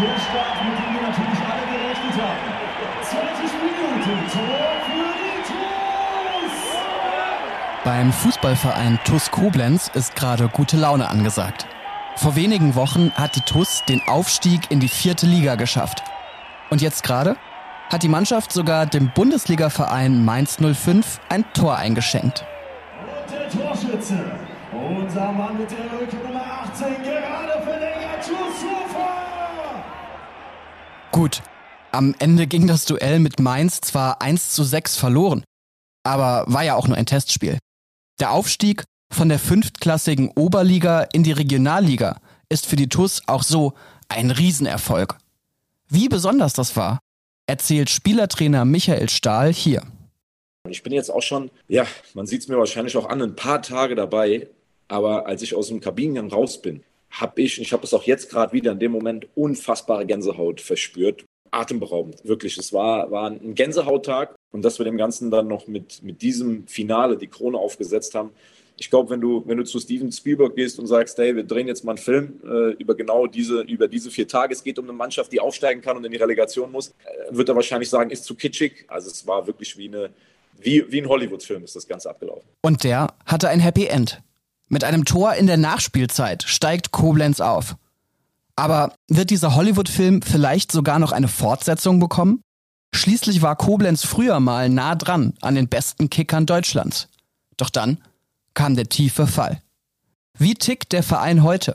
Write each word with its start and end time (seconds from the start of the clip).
Der 0.00 0.06
Start, 0.18 0.64
mit 0.64 0.78
dem 0.78 0.94
wir 0.94 1.02
natürlich 1.02 1.40
alle 1.44 1.66
gerechnet 1.66 2.14
haben. 2.22 2.48
20 3.02 3.52
Minuten, 3.60 4.30
Tor 4.32 4.62
für 4.86 5.12
die 5.20 5.42
TuS! 5.42 6.56
Beim 7.84 8.10
Fußballverein 8.10 8.98
TuS 9.04 9.30
Koblenz 9.30 9.90
ist 9.92 10.16
gerade 10.16 10.48
gute 10.48 10.78
Laune 10.78 11.06
angesagt. 11.10 11.66
Vor 12.16 12.34
wenigen 12.34 12.76
Wochen 12.76 13.12
hat 13.14 13.36
die 13.36 13.42
TuS 13.42 13.84
den 13.90 14.00
Aufstieg 14.08 14.70
in 14.70 14.80
die 14.80 14.88
vierte 14.88 15.26
Liga 15.26 15.56
geschafft. 15.56 16.02
Und 16.70 16.80
jetzt 16.80 17.02
gerade 17.02 17.36
hat 17.92 18.02
die 18.02 18.08
Mannschaft 18.08 18.54
sogar 18.54 18.86
dem 18.86 19.10
Bundesligaverein 19.10 20.24
Mainz 20.24 20.56
05 20.62 21.20
ein 21.28 21.44
Tor 21.52 21.76
eingeschenkt. 21.76 22.46
Und 23.02 23.30
der 23.30 23.50
Torschütze, 23.50 24.18
unser 24.72 25.30
Mann 25.32 25.58
mit 25.58 25.70
der 25.70 26.00
Rückennummer 26.00 26.62
18, 26.72 26.86
gerade 27.02 27.62
verlängert 27.64 28.24
Schusshofer! 28.24 29.19
Gut, 31.20 31.42
am 31.92 32.14
Ende 32.18 32.46
ging 32.46 32.66
das 32.66 32.86
Duell 32.86 33.18
mit 33.18 33.40
Mainz 33.40 33.82
zwar 33.82 34.22
1 34.22 34.54
zu 34.54 34.64
6 34.64 34.96
verloren, 34.96 35.44
aber 36.02 36.46
war 36.46 36.64
ja 36.64 36.76
auch 36.76 36.88
nur 36.88 36.96
ein 36.96 37.04
Testspiel. 37.04 37.58
Der 38.20 38.30
Aufstieg 38.30 38.84
von 39.12 39.28
der 39.28 39.38
fünftklassigen 39.38 40.30
Oberliga 40.30 41.02
in 41.12 41.22
die 41.22 41.32
Regionalliga 41.32 42.22
ist 42.48 42.64
für 42.64 42.76
die 42.76 42.88
TUS 42.88 43.20
auch 43.26 43.42
so 43.42 43.74
ein 44.08 44.30
Riesenerfolg. 44.30 45.18
Wie 45.90 46.08
besonders 46.08 46.54
das 46.54 46.74
war, 46.74 47.00
erzählt 47.46 47.90
Spielertrainer 47.90 48.64
Michael 48.64 49.10
Stahl 49.10 49.52
hier. 49.52 49.82
Ich 50.70 50.82
bin 50.82 50.94
jetzt 50.94 51.10
auch 51.10 51.20
schon, 51.20 51.50
ja, 51.68 51.86
man 52.14 52.26
sieht 52.26 52.40
es 52.40 52.48
mir 52.48 52.56
wahrscheinlich 52.56 52.96
auch 52.96 53.10
an, 53.10 53.20
ein 53.20 53.36
paar 53.36 53.60
Tage 53.60 53.94
dabei. 53.94 54.48
Aber 54.88 55.26
als 55.26 55.42
ich 55.42 55.54
aus 55.54 55.68
dem 55.68 55.80
Kabinengang 55.80 56.30
raus 56.30 56.62
bin, 56.62 56.82
habe 57.10 57.42
ich, 57.42 57.58
und 57.58 57.62
ich 57.62 57.72
habe 57.72 57.84
es 57.84 57.92
auch 57.92 58.04
jetzt 58.04 58.30
gerade 58.30 58.52
wieder 58.52 58.72
in 58.72 58.78
dem 58.78 58.92
Moment, 58.92 59.26
unfassbare 59.34 60.06
Gänsehaut 60.06 60.60
verspürt. 60.60 61.24
Atemberaubend, 61.52 62.24
wirklich. 62.24 62.56
Es 62.58 62.72
war, 62.72 63.10
war 63.10 63.28
ein 63.28 63.54
Gänsehauttag 63.54 64.36
und 64.52 64.64
dass 64.64 64.78
wir 64.78 64.84
dem 64.84 64.96
Ganzen 64.96 65.30
dann 65.32 65.48
noch 65.48 65.66
mit, 65.66 66.02
mit 66.02 66.22
diesem 66.22 66.68
Finale 66.68 67.16
die 67.16 67.26
Krone 67.26 67.58
aufgesetzt 67.58 68.14
haben. 68.14 68.30
Ich 68.76 68.88
glaube, 68.88 69.10
wenn 69.10 69.20
du, 69.20 69.42
wenn 69.46 69.58
du 69.58 69.64
zu 69.64 69.78
Steven 69.80 70.10
Spielberg 70.12 70.54
gehst 70.54 70.78
und 70.78 70.86
sagst, 70.86 71.18
hey, 71.18 71.34
wir 71.34 71.42
drehen 71.42 71.66
jetzt 71.66 71.84
mal 71.84 71.92
einen 71.92 71.98
Film 71.98 72.40
äh, 72.44 72.72
über 72.74 72.94
genau 72.94 73.26
diese, 73.26 73.62
über 73.62 73.88
diese 73.88 74.10
vier 74.10 74.28
Tage, 74.28 74.54
es 74.54 74.62
geht 74.62 74.78
um 74.78 74.84
eine 74.84 74.92
Mannschaft, 74.92 75.32
die 75.32 75.40
aufsteigen 75.40 75.82
kann 75.82 75.96
und 75.96 76.04
in 76.04 76.12
die 76.12 76.18
Relegation 76.18 76.70
muss, 76.70 76.88
äh, 76.88 76.92
wird 77.30 77.48
er 77.48 77.56
wahrscheinlich 77.56 77.90
sagen, 77.90 78.10
ist 78.10 78.24
zu 78.24 78.36
kitschig. 78.36 78.84
Also 78.86 79.10
es 79.10 79.26
war 79.26 79.46
wirklich 79.46 79.76
wie 79.76 79.88
eine, 79.88 80.10
wie, 80.58 80.90
wie 80.90 81.02
ein 81.02 81.08
Hollywood-Film 81.08 81.64
ist 81.64 81.76
das 81.76 81.86
Ganze 81.86 82.08
abgelaufen. 82.08 82.48
Und 82.62 82.84
der 82.84 83.08
hatte 83.26 83.48
ein 83.48 83.60
Happy 83.60 83.86
End. 83.86 84.22
Mit 84.72 84.84
einem 84.84 85.04
Tor 85.04 85.34
in 85.34 85.48
der 85.48 85.56
Nachspielzeit 85.56 86.44
steigt 86.44 86.92
Koblenz 86.92 87.40
auf. 87.40 87.76
Aber 88.54 88.94
wird 89.08 89.30
dieser 89.30 89.56
Hollywood-Film 89.56 90.22
vielleicht 90.22 90.70
sogar 90.70 91.00
noch 91.00 91.10
eine 91.10 91.26
Fortsetzung 91.26 91.98
bekommen? 91.98 92.40
Schließlich 92.94 93.42
war 93.42 93.56
Koblenz 93.56 94.06
früher 94.06 94.38
mal 94.38 94.68
nah 94.68 94.94
dran 94.94 95.34
an 95.40 95.56
den 95.56 95.66
besten 95.66 96.08
Kickern 96.08 96.46
Deutschlands. 96.46 97.08
Doch 97.56 97.68
dann 97.68 97.98
kam 98.54 98.76
der 98.76 98.88
tiefe 98.88 99.26
Fall. 99.26 99.60
Wie 100.38 100.54
tickt 100.54 100.92
der 100.92 101.02
Verein 101.02 101.42
heute? 101.42 101.74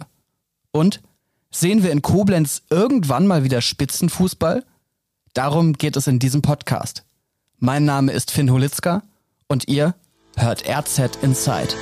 Und 0.71 1.01
sehen 1.51 1.83
wir 1.83 1.91
in 1.91 2.01
Koblenz 2.01 2.63
irgendwann 2.69 3.27
mal 3.27 3.43
wieder 3.43 3.59
Spitzenfußball? 3.61 4.63
Darum 5.33 5.73
geht 5.73 5.97
es 5.97 6.07
in 6.07 6.19
diesem 6.19 6.41
Podcast. 6.41 7.03
Mein 7.59 7.83
Name 7.83 8.13
ist 8.13 8.31
Finn 8.31 8.51
Holitzka 8.51 9.03
und 9.47 9.67
ihr 9.67 9.95
hört 10.37 10.63
RZ 10.69 11.17
Inside. 11.21 11.75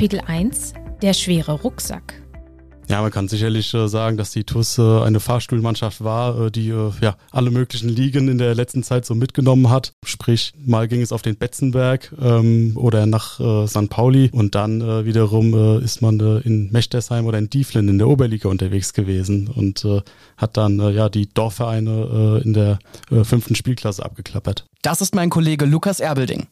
Kapitel 0.00 0.22
1 0.26 0.72
Der 1.02 1.12
schwere 1.12 1.52
Rucksack. 1.60 2.22
Ja, 2.88 3.02
man 3.02 3.10
kann 3.10 3.28
sicherlich 3.28 3.74
äh, 3.74 3.86
sagen, 3.86 4.16
dass 4.16 4.30
die 4.30 4.44
TUS 4.44 4.78
äh, 4.78 5.02
eine 5.02 5.20
Fahrstuhlmannschaft 5.20 6.02
war, 6.02 6.46
äh, 6.46 6.50
die 6.50 6.70
äh, 6.70 6.90
ja 7.02 7.16
alle 7.30 7.50
möglichen 7.50 7.90
Ligen 7.90 8.28
in 8.28 8.38
der 8.38 8.54
letzten 8.54 8.82
Zeit 8.82 9.04
so 9.04 9.14
mitgenommen 9.14 9.68
hat. 9.68 9.92
Sprich, 10.06 10.54
mal 10.56 10.88
ging 10.88 11.02
es 11.02 11.12
auf 11.12 11.20
den 11.20 11.36
Betzenberg 11.36 12.14
ähm, 12.18 12.78
oder 12.78 13.04
nach 13.04 13.40
äh, 13.40 13.66
St. 13.66 13.90
Pauli 13.90 14.30
und 14.32 14.54
dann 14.54 14.80
äh, 14.80 15.04
wiederum 15.04 15.52
äh, 15.52 15.84
ist 15.84 16.00
man 16.00 16.18
äh, 16.18 16.38
in 16.46 16.72
Mechtersheim 16.72 17.26
oder 17.26 17.36
in 17.36 17.50
Dieflin 17.50 17.86
in 17.88 17.98
der 17.98 18.08
Oberliga 18.08 18.48
unterwegs 18.48 18.94
gewesen 18.94 19.48
und 19.48 19.84
äh, 19.84 20.00
hat 20.38 20.56
dann 20.56 20.80
äh, 20.80 20.92
ja 20.92 21.10
die 21.10 21.28
Dorfvereine 21.28 22.40
äh, 22.40 22.42
in 22.42 22.54
der 22.54 22.78
äh, 23.10 23.22
fünften 23.22 23.54
Spielklasse 23.54 24.02
abgeklappert. 24.02 24.66
Das 24.80 25.02
ist 25.02 25.14
mein 25.14 25.28
Kollege 25.28 25.66
Lukas 25.66 26.00
Erbelding. 26.00 26.46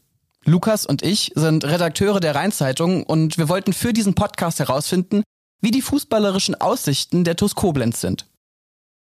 Lukas 0.49 0.87
und 0.87 1.03
ich 1.03 1.33
sind 1.35 1.65
Redakteure 1.65 2.21
der 2.21 2.35
Rheinzeitung 2.35 3.05
und 3.05 3.39
wir 3.39 3.49
wollten 3.49 3.73
für 3.73 3.93
diesen 3.93 4.15
Podcast 4.15 4.59
herausfinden, 4.59 5.23
wie 5.61 5.71
die 5.71 5.83
fußballerischen 5.83 6.55
Aussichten 6.55 7.25
der 7.25 7.37
TuS 7.37 7.55
Koblenz 7.55 8.01
sind. 8.01 8.27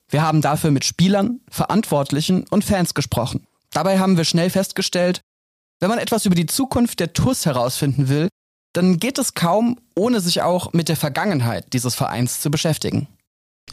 Wir 0.08 0.22
haben 0.22 0.40
dafür 0.40 0.70
mit 0.70 0.84
Spielern, 0.84 1.40
Verantwortlichen 1.50 2.46
und 2.48 2.64
Fans 2.64 2.94
gesprochen. 2.94 3.46
Dabei 3.70 3.98
haben 3.98 4.16
wir 4.16 4.24
schnell 4.24 4.50
festgestellt, 4.50 5.20
wenn 5.80 5.88
man 5.88 5.98
etwas 5.98 6.26
über 6.26 6.34
die 6.34 6.46
Zukunft 6.46 7.00
der 7.00 7.12
TuS 7.12 7.44
herausfinden 7.44 8.08
will, 8.08 8.28
dann 8.72 8.98
geht 8.98 9.18
es 9.18 9.34
kaum, 9.34 9.80
ohne 9.96 10.20
sich 10.20 10.42
auch 10.42 10.72
mit 10.72 10.88
der 10.88 10.96
Vergangenheit 10.96 11.72
dieses 11.72 11.94
Vereins 11.94 12.40
zu 12.40 12.50
beschäftigen. 12.50 13.08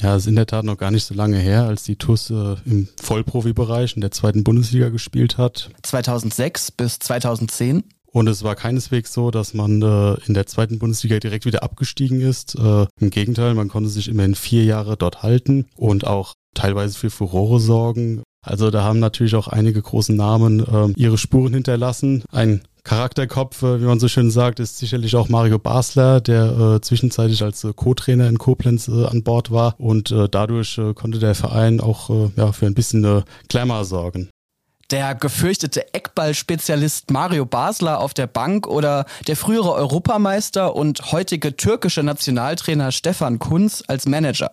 Ja, 0.02 0.16
es 0.16 0.24
ist 0.24 0.28
in 0.28 0.36
der 0.36 0.46
Tat 0.46 0.64
noch 0.64 0.78
gar 0.78 0.92
nicht 0.92 1.04
so 1.04 1.14
lange 1.14 1.38
her, 1.38 1.64
als 1.64 1.84
die 1.84 1.98
TuS 1.98 2.30
äh, 2.30 2.56
im 2.66 2.88
Vollprofibereich 3.02 3.96
in 3.96 4.02
der 4.02 4.12
zweiten 4.12 4.44
Bundesliga 4.44 4.90
gespielt 4.90 5.38
hat. 5.38 5.72
2006 5.84 6.72
bis 6.72 7.00
2010. 7.00 7.84
Und 8.12 8.28
es 8.28 8.44
war 8.44 8.56
keineswegs 8.56 9.14
so, 9.14 9.30
dass 9.30 9.54
man 9.54 9.82
äh, 9.82 10.16
in 10.26 10.34
der 10.34 10.48
zweiten 10.48 10.80
Bundesliga 10.80 11.20
direkt 11.20 11.46
wieder 11.46 11.64
abgestiegen 11.64 12.22
ist. 12.22 12.56
Äh, 12.56 12.88
Im 13.00 13.10
Gegenteil, 13.10 13.54
man 13.54 13.68
konnte 13.68 13.90
sich 13.90 14.08
immerhin 14.08 14.36
vier 14.36 14.64
Jahre 14.64 14.98
dort 14.98 15.22
halten 15.22 15.68
und 15.76 16.08
auch 16.08 16.34
teilweise 16.56 16.98
für 16.98 17.10
Furore 17.10 17.60
sorgen. 17.60 18.24
Also 18.46 18.72
da 18.72 18.84
haben 18.84 19.00
natürlich 19.00 19.36
auch 19.36 19.48
einige 19.48 19.82
große 19.82 20.14
Namen 20.14 20.60
äh, 20.60 20.94
ihre 20.96 21.18
Spuren 21.18 21.54
hinterlassen. 21.54 22.24
Ein 22.32 22.62
Charakterkopf, 22.84 23.62
äh, 23.64 23.82
wie 23.82 23.86
man 23.86 24.00
so 24.00 24.08
schön 24.08 24.32
sagt, 24.32 24.60
ist 24.60 24.78
sicherlich 24.78 25.16
auch 25.16 25.30
Mario 25.30 25.60
Basler, 25.60 26.22
der 26.22 26.76
äh, 26.76 26.82
zwischenzeitlich 26.82 27.44
als 27.44 27.64
äh, 27.64 27.74
Co-Trainer 27.76 28.28
in 28.30 28.38
Koblenz 28.38 28.88
äh, 28.88 29.06
an 29.06 29.24
Bord 29.24 29.52
war 29.52 29.76
und 29.78 30.12
äh, 30.12 30.30
dadurch 30.30 30.78
äh, 30.78 30.94
konnte 30.94 31.20
der 31.20 31.36
Verein 31.36 31.82
auch 31.82 32.10
ja, 32.36 32.52
für 32.52 32.66
ein 32.66 32.74
bisschen 32.74 33.04
äh, 33.04 33.22
Glamour 33.50 33.86
sorgen. 33.86 34.30
Der 34.92 35.14
gefürchtete 35.14 35.94
Eckball-Spezialist 35.94 37.12
Mario 37.12 37.46
Basler 37.46 38.00
auf 38.00 38.16
der 38.16 38.26
Bank 38.26 38.66
oder 38.66 39.06
der 39.28 39.36
frühere 39.36 39.74
Europameister 39.74 40.76
und 40.76 41.12
heutige 41.12 41.56
türkische 41.56 42.02
Nationaltrainer 42.02 42.92
Stefan 42.92 43.38
Kunz 43.38 43.84
als 43.88 44.08
Manager. 44.08 44.50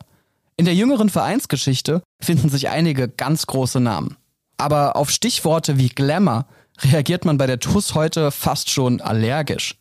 In 0.59 0.65
der 0.65 0.75
jüngeren 0.75 1.11
Vereinsgeschichte 1.11 2.03
finden 2.19 2.49
sich 2.49 2.71
einige 2.71 3.09
ganz 3.09 3.47
große 3.47 3.78
Namen. 3.78 4.17
Aber 4.56 4.97
auf 4.97 5.11
Stichworte 5.11 5.77
wie 5.77 5.91
Glamour 5.91 6.47
reagiert 6.81 7.27
man 7.27 7.37
bei 7.37 7.47
der 7.47 7.61
TUS 7.61 7.94
heute 7.94 8.31
fast 8.31 8.71
schon 8.71 9.03
allergisch. 9.03 9.77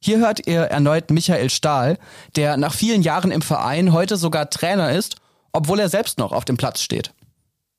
Hier 0.00 0.18
hört 0.18 0.46
ihr 0.46 0.62
erneut 0.62 1.10
Michael 1.10 1.50
Stahl, 1.50 1.98
der 2.34 2.56
nach 2.56 2.72
vielen 2.72 3.02
Jahren 3.02 3.30
im 3.30 3.42
Verein 3.42 3.92
heute 3.92 4.16
sogar 4.16 4.48
Trainer 4.48 4.92
ist, 4.92 5.16
obwohl 5.52 5.80
er 5.80 5.90
selbst 5.90 6.18
noch 6.18 6.32
auf 6.32 6.46
dem 6.46 6.56
Platz 6.56 6.80
steht. 6.80 7.12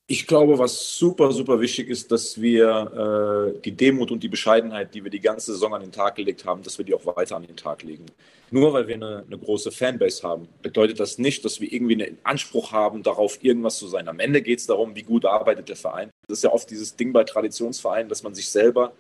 Ich 0.09 0.25
glaube, 0.25 0.57
was 0.57 0.97
super, 0.97 1.34
super 1.34 1.59
wichtig 1.59 1.90
ist, 1.90 2.13
dass 2.13 2.40
wir 2.40 3.51
äh, 3.57 3.59
die 3.59 3.73
Demut 3.73 4.09
und 4.09 4.23
die 4.23 4.29
Bescheidenheit, 4.29 4.94
die 4.94 5.03
wir 5.03 5.12
die 5.12 5.19
ganze 5.19 5.51
Saison 5.51 5.75
an 5.75 5.81
den 5.81 5.91
Tag 5.91 6.16
gelegt 6.16 6.45
haben, 6.45 6.63
dass 6.63 6.78
wir 6.78 6.85
die 6.85 6.94
auch 6.94 7.06
weiter 7.18 7.35
an 7.35 7.44
den 7.44 7.57
Tag 7.57 7.84
legen. 7.84 8.06
Nur 8.50 8.72
weil 8.72 8.88
wir 8.88 8.95
eine, 8.95 9.25
eine 9.28 9.38
große 9.38 9.69
Fanbase 9.69 10.23
haben, 10.25 10.47
bedeutet 10.62 11.01
das 11.01 11.18
nicht, 11.18 11.44
dass 11.44 11.59
wir 11.59 11.69
irgendwie 11.74 12.01
einen 12.01 12.18
Anspruch 12.24 12.71
haben, 12.71 13.04
darauf 13.04 13.44
irgendwas 13.44 13.80
zu 13.80 13.89
sein. 13.89 14.07
Am 14.07 14.21
Ende 14.21 14.42
geht 14.42 14.59
es 14.59 14.65
darum, 14.65 14.95
wie 14.95 15.04
gut 15.04 15.25
arbeitet 15.25 15.68
der 15.68 15.75
Verein. 15.75 16.10
Das 16.30 16.38
ist 16.38 16.44
ja 16.45 16.53
oft 16.53 16.69
dieses 16.69 16.95
Ding 16.95 17.12
bei 17.12 17.25
Traditionsvereinen, 17.25 18.07
dass 18.07 18.24
man 18.24 18.33
sich 18.33 18.48
selber 18.48 18.94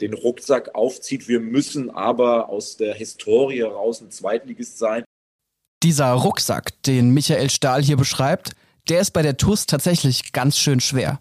den 0.00 0.14
Rucksack 0.14 0.76
aufzieht. 0.76 1.26
Wir 1.26 1.40
müssen 1.40 1.90
aber 1.90 2.50
aus 2.50 2.76
der 2.76 2.94
Historie 2.94 3.62
raus 3.62 4.00
ein 4.00 4.12
Zweitligist 4.12 4.78
sein. 4.78 5.02
Dieser 5.82 6.12
Rucksack, 6.12 6.80
den 6.84 7.10
Michael 7.10 7.50
Stahl 7.50 7.82
hier 7.82 7.96
beschreibt, 7.96 8.52
der 8.88 9.00
ist 9.00 9.12
bei 9.12 9.22
der 9.22 9.36
TUS 9.36 9.66
tatsächlich 9.66 10.32
ganz 10.32 10.58
schön 10.58 10.80
schwer. 10.80 11.20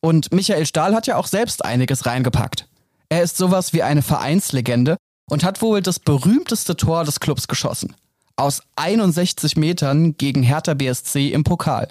Und 0.00 0.32
Michael 0.32 0.66
Stahl 0.66 0.94
hat 0.94 1.06
ja 1.06 1.16
auch 1.16 1.26
selbst 1.26 1.64
einiges 1.64 2.06
reingepackt. 2.06 2.68
Er 3.08 3.22
ist 3.22 3.36
sowas 3.36 3.72
wie 3.72 3.82
eine 3.82 4.02
Vereinslegende 4.02 4.96
und 5.30 5.44
hat 5.44 5.62
wohl 5.62 5.80
das 5.80 5.98
berühmteste 5.98 6.76
Tor 6.76 7.04
des 7.04 7.20
Clubs 7.20 7.48
geschossen. 7.48 7.94
Aus 8.36 8.62
61 8.76 9.56
Metern 9.56 10.16
gegen 10.16 10.42
Hertha 10.42 10.74
BSC 10.74 11.30
im 11.30 11.44
Pokal. 11.44 11.88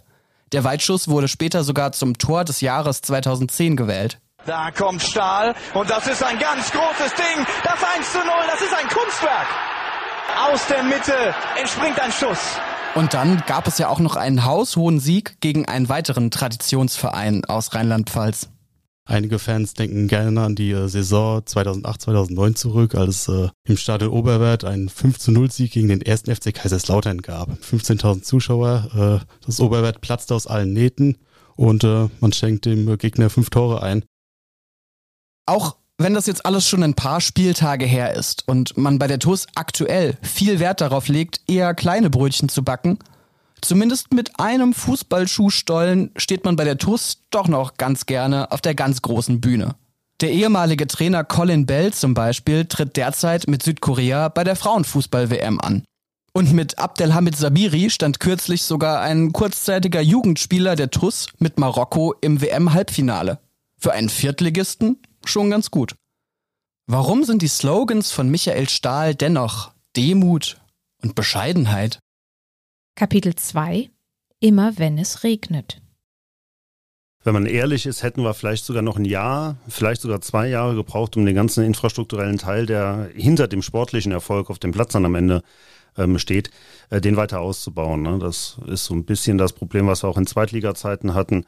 Der 0.52 0.64
Weitschuss 0.64 1.08
wurde 1.08 1.28
später 1.28 1.64
sogar 1.64 1.94
zum 1.94 2.18
Tor 2.18 2.44
des 2.44 2.62
Jahres 2.62 3.02
2010 3.02 3.76
gewählt. 3.76 4.20
Da 4.46 4.72
kommt 4.72 5.02
Stahl 5.02 5.56
und 5.74 5.90
das 5.90 6.06
ist 6.06 6.22
ein 6.22 6.38
ganz 6.38 6.70
großes 6.70 7.14
Ding. 7.16 7.46
Das 7.64 7.82
1 7.96 8.12
zu 8.12 8.18
0, 8.18 8.28
das 8.52 8.62
ist 8.62 8.74
ein 8.74 8.88
Kunstwerk. 8.90 9.48
Aus 10.52 10.68
der 10.68 10.84
Mitte 10.84 11.34
entspringt 11.58 12.00
ein 12.00 12.12
Schuss. 12.12 12.60
Und 12.96 13.16
dann 13.16 13.42
gab 13.48 13.68
es 13.68 13.80
ja 13.80 13.90
auch 13.90 14.00
noch 14.00 14.16
einen 14.16 14.46
haushohen 14.46 15.00
Sieg 15.00 15.38
gegen 15.42 15.66
einen 15.66 15.90
weiteren 15.90 16.30
Traditionsverein 16.30 17.44
aus 17.46 17.74
Rheinland-Pfalz. 17.74 18.50
Einige 19.06 19.40
Fans 19.40 19.74
denken 19.74 20.08
gerne 20.08 20.42
an 20.42 20.56
die 20.56 20.72
äh, 20.72 20.88
Saison 20.88 21.40
2008-2009 21.40 22.56
zurück, 22.56 22.96
als 22.96 23.28
äh, 23.28 23.50
im 23.68 23.78
Stadion 23.78 24.12
Oberwert 24.12 24.64
ein 24.64 24.88
5 24.90 25.28
0 25.28 25.52
Sieg 25.52 25.72
gegen 25.74 25.90
den 25.90 26.02
ersten 26.02 26.34
FC 26.34 26.54
Kaiserslautern 26.54 27.22
gab. 27.22 27.50
15.000 27.50 28.22
Zuschauer, 28.22 29.22
äh, 29.24 29.26
das 29.46 29.60
Oberwert 29.60 30.00
platzte 30.00 30.36
aus 30.36 30.48
allen 30.48 30.72
Nähten 30.72 31.18
und 31.56 31.84
äh, 31.84 32.08
man 32.22 32.32
schenkt 32.32 32.66
dem 32.66 32.98
Gegner 32.98 33.30
fünf 33.30 33.50
Tore 33.50 33.82
ein. 33.82 34.06
Auch 35.46 35.76
wenn 35.98 36.14
das 36.14 36.26
jetzt 36.26 36.46
alles 36.46 36.68
schon 36.68 36.84
ein 36.84 36.96
paar 36.96 37.22
Spieltage 37.22 37.86
her 37.86 38.14
ist 38.14 38.48
und 38.48 38.78
man 38.78 39.00
bei 39.00 39.08
der 39.08 39.20
TUS 39.20 39.48
aktuell 39.56 40.18
viel 40.22 40.60
Wert 40.60 40.82
darauf 40.82 41.08
legt, 41.08 41.42
eher 41.48 41.74
kleine 41.74 42.10
Brötchen 42.10 42.50
zu 42.50 42.64
backen, 42.64 43.00
zumindest 43.62 44.14
mit 44.14 44.40
einem 44.40 44.74
Fußballschuhstollen 44.74 46.12
steht 46.18 46.46
man 46.46 46.56
bei 46.56 46.64
der 46.64 46.78
TUS 46.78 47.20
doch 47.30 47.48
noch 47.48 47.76
ganz 47.78 48.06
gerne 48.06 48.52
auf 48.52 48.62
der 48.62 48.76
ganz 48.76 49.02
großen 49.02 49.40
Bühne. 49.40 49.76
Der 50.22 50.32
ehemalige 50.32 50.88
Trainer 50.88 51.24
Colin 51.24 51.66
Bell 51.66 51.92
zum 51.92 52.14
Beispiel 52.14 52.66
tritt 52.66 52.96
derzeit 52.98 53.48
mit 53.48 53.64
Südkorea 53.64 54.30
bei 54.30 54.44
der 54.44 54.56
Frauenfußball-WM 54.56 55.60
an. 55.60 55.84
Und 56.34 56.52
mit 56.54 56.80
Abdelhamid 56.80 57.36
Sabiri 57.36 57.90
stand 57.90 58.20
kürzlich 58.20 58.64
sogar 58.64 59.02
ein 59.02 59.34
kurzzeitiger 59.34 60.02
Jugendspieler 60.02 60.76
der 60.76 60.90
TUS 60.90 61.28
mit 61.38 61.60
Marokko 61.60 62.16
im 62.22 62.42
WM-Halbfinale. 62.42 63.40
Für 63.78 63.92
einen 63.92 64.10
Viertligisten 64.10 64.98
schon 65.30 65.50
ganz 65.50 65.72
gut. 65.72 65.96
Warum 66.88 67.24
sind 67.24 67.42
die 67.42 67.48
Slogans 67.48 68.12
von 68.12 68.30
Michael 68.30 68.70
Stahl 68.70 69.16
dennoch 69.16 69.72
Demut 69.96 70.62
und 71.02 71.16
Bescheidenheit? 71.16 72.00
Kapitel 72.96 73.36
2 73.36 73.90
Immer 74.40 74.78
wenn 74.78 74.98
es 74.98 75.24
regnet. 75.24 75.82
Wenn 77.24 77.34
man 77.34 77.46
ehrlich 77.46 77.86
ist, 77.86 78.04
hätten 78.04 78.24
wir 78.24 78.34
vielleicht 78.34 78.66
sogar 78.66 78.82
noch 78.82 78.98
ein 78.98 79.06
Jahr, 79.06 79.56
vielleicht 79.70 80.02
sogar 80.02 80.20
zwei 80.20 80.50
Jahre 80.50 80.76
gebraucht, 80.76 81.16
um 81.16 81.26
den 81.26 81.36
ganzen 81.36 81.64
infrastrukturellen 81.64 82.38
Teil, 82.38 82.66
der 82.66 83.10
hinter 83.16 83.48
dem 83.48 83.62
sportlichen 83.62 84.12
Erfolg 84.12 84.50
auf 84.50 84.60
dem 84.60 84.74
Platz 84.74 84.92
dann 84.92 85.06
am 85.06 85.16
Ende 85.16 85.42
ähm, 85.98 86.20
steht, 86.20 86.52
äh, 86.90 87.00
den 87.00 87.16
weiter 87.16 87.40
auszubauen. 87.40 88.02
Ne? 88.02 88.20
Das 88.20 88.58
ist 88.68 88.84
so 88.84 88.94
ein 88.94 89.06
bisschen 89.06 89.38
das 89.38 89.54
Problem, 89.54 89.88
was 89.88 90.04
wir 90.04 90.10
auch 90.10 90.18
in 90.18 90.28
Zweitliga-Zeiten 90.28 91.14
hatten, 91.14 91.46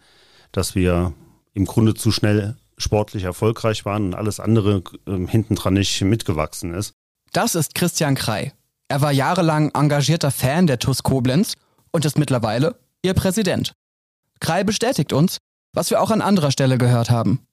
dass 0.54 0.75
wir 0.75 1.12
im 1.54 1.66
Grunde 1.66 1.95
zu 1.95 2.12
schnell 2.12 2.56
sportlich 2.77 3.24
erfolgreich 3.24 3.86
waren 3.86 4.07
und 4.07 4.16
alles 4.16 4.39
andere 4.39 4.83
äh, 5.07 5.27
hintendran 5.27 5.74
nicht 5.74 6.01
mitgewachsen 6.01 6.74
ist. 6.74 6.94
Das 7.31 7.56
ist 7.56 7.75
Christian 7.75 8.16
Krei. 8.16 8.54
Er 8.88 9.01
war 9.01 9.12
jahrelang 9.12 9.72
engagierter 9.74 10.31
Fan 10.31 10.68
der 10.68 10.80
TUS 10.80 11.04
Koblenz 11.04 11.56
und 11.92 12.06
ist 12.06 12.18
mittlerweile 12.18 12.75
ihr 13.01 13.13
Präsident. 13.13 13.74
Krei 14.39 14.63
bestätigt 14.63 15.13
uns, 15.13 15.38
was 15.74 15.89
wir 15.89 16.01
auch 16.01 16.12
an 16.12 16.22
anderer 16.22 16.51
Stelle 16.51 16.77
gehört 16.77 17.10
haben. 17.10 17.45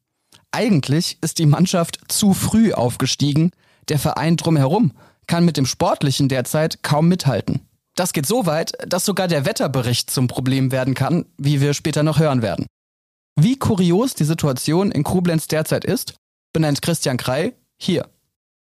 Eigentlich 0.51 1.19
ist 1.23 1.39
die 1.39 1.47
Mannschaft 1.47 2.01
zu 2.09 2.35
früh 2.35 2.73
aufgestiegen, 2.73 3.53
der 3.89 3.99
Verein 3.99 4.37
drumherum 4.37 4.93
kann 5.27 5.45
mit 5.45 5.57
dem 5.57 5.67
Sportlichen 5.67 6.29
derzeit 6.29 6.83
kaum 6.83 7.09
mithalten. 7.09 7.61
Das 7.95 8.13
geht 8.13 8.27
so 8.27 8.47
weit, 8.47 8.73
dass 8.87 9.05
sogar 9.05 9.29
der 9.29 9.45
Wetterbericht 9.45 10.11
zum 10.11 10.27
Problem 10.27 10.73
werden 10.73 10.95
kann, 10.95 11.27
wie 11.37 11.61
wir 11.61 11.75
später 11.75 12.03
noch 12.03 12.19
hören 12.19 12.43
werden. 12.43 12.67
Wie 13.39 13.59
kurios 13.59 14.15
die 14.15 14.25
Situation 14.25 14.93
in 14.93 15.05
Koblenz 15.05 15.47
derzeit 15.49 15.85
ist, 15.85 16.15
benennt 16.53 16.83
Christian 16.83 17.17
Krei 17.17 17.55
hier. 17.81 18.09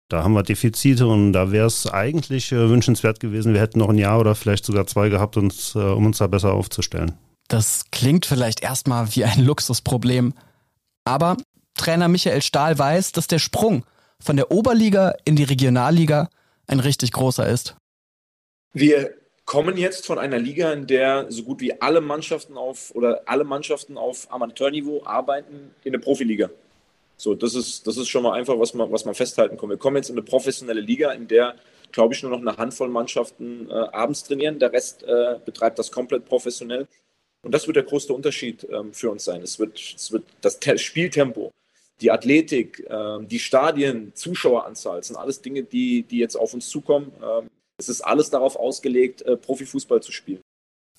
Da 0.09 0.25
haben 0.25 0.32
wir 0.32 0.43
Defizite 0.43 1.06
und 1.06 1.32
da 1.32 1.53
wäre 1.53 1.67
es 1.67 1.87
eigentlich 1.87 2.53
äh, 2.53 2.69
wünschenswert 2.70 3.20
gewesen, 3.20 3.53
wir 3.53 3.61
hätten 3.61 3.79
noch 3.79 3.91
ein 3.91 3.99
Jahr 3.99 4.19
oder 4.19 4.35
vielleicht 4.35 4.65
sogar 4.65 4.87
zwei 4.87 5.11
gehabt, 5.11 5.37
uns, 5.37 5.75
äh, 5.75 5.79
um 5.79 6.06
uns 6.06 6.19
da 6.19 6.26
besser 6.26 6.53
aufzustellen. 6.55 7.12
Das 7.49 7.85
klingt 7.91 8.25
vielleicht 8.26 8.62
erstmal 8.62 9.15
wie 9.15 9.25
ein 9.25 9.44
Luxusproblem. 9.44 10.35
Aber 11.05 11.37
Trainer 11.75 12.09
Michael 12.09 12.43
Stahl 12.43 12.79
weiß, 12.79 13.12
dass 13.12 13.26
der 13.26 13.38
Sprung 13.38 13.85
von 14.21 14.37
der 14.37 14.50
Oberliga 14.50 15.14
in 15.25 15.37
die 15.37 15.44
Regionalliga 15.44 16.29
ein 16.67 16.81
richtig 16.81 17.12
großer 17.12 17.47
ist. 17.47 17.76
Wir 18.73 19.18
kommen 19.49 19.79
jetzt 19.79 20.05
von 20.05 20.19
einer 20.19 20.39
Liga, 20.39 20.71
in 20.75 20.87
der 20.87 21.25
so 21.31 21.43
gut 21.43 21.61
wie 21.62 21.81
alle 21.81 22.03
Mannschaften 22.03 22.59
auf 22.59 22.95
oder 22.95 23.23
alle 23.25 23.45
Mannschaften 23.45 23.97
auf 23.97 24.31
Amateurniveau 24.31 25.03
arbeiten 25.06 25.71
in 25.85 25.93
der 25.93 26.00
Profiliga. 26.00 26.50
So, 27.17 27.35
das 27.35 27.55
ist, 27.55 27.87
das 27.87 27.97
ist 27.97 28.09
schon 28.09 28.25
mal 28.25 28.35
einfach, 28.35 28.59
was 28.59 28.75
man, 28.75 28.93
was 28.93 29.06
man 29.06 29.15
festhalten 29.15 29.56
kann. 29.56 29.71
Wir 29.71 29.79
kommen 29.79 29.97
jetzt 29.97 30.11
in 30.11 30.17
eine 30.17 30.23
professionelle 30.23 30.83
Liga, 30.83 31.12
in 31.12 31.29
der, 31.29 31.55
glaube 31.93 32.12
ich, 32.12 32.23
nur 32.23 32.31
noch 32.31 32.43
eine 32.43 32.59
Handvoll 32.59 32.91
Mannschaften 32.91 33.71
äh, 33.71 33.73
abends 33.73 34.23
trainieren. 34.23 34.59
Der 34.59 34.71
Rest 34.71 35.03
äh, 35.05 35.37
betreibt 35.43 35.79
das 35.79 35.91
komplett 35.91 36.27
professionell. 36.27 36.87
Und 37.41 37.55
das 37.55 37.67
wird 37.67 37.77
der 37.77 37.85
größte 37.85 38.12
Unterschied 38.12 38.69
ähm, 38.71 38.93
für 38.93 39.11
uns 39.11 39.25
sein. 39.25 39.41
Es 39.41 39.59
wird, 39.59 39.79
es 39.79 40.12
wird 40.12 40.25
das 40.43 40.61
Te 40.61 40.77
Spieltempo, 40.77 41.53
die 42.03 42.11
Athletik, 42.11 42.85
äh, 42.87 43.19
die 43.23 43.39
Stadien, 43.39 44.12
Zuschaueranzahl, 44.15 45.03
sind 45.03 45.17
alles 45.17 45.41
Dinge, 45.41 45.62
die, 45.62 46.03
die 46.03 46.19
jetzt 46.19 46.37
auf 46.37 46.53
uns 46.53 46.69
zukommen. 46.69 47.12
Ähm, 47.23 47.49
es 47.78 47.88
ist 47.88 48.02
alles 48.02 48.30
darauf 48.30 48.56
ausgelegt, 48.56 49.22
äh, 49.22 49.36
Profifußball 49.36 50.02
zu 50.02 50.12
spielen. 50.12 50.40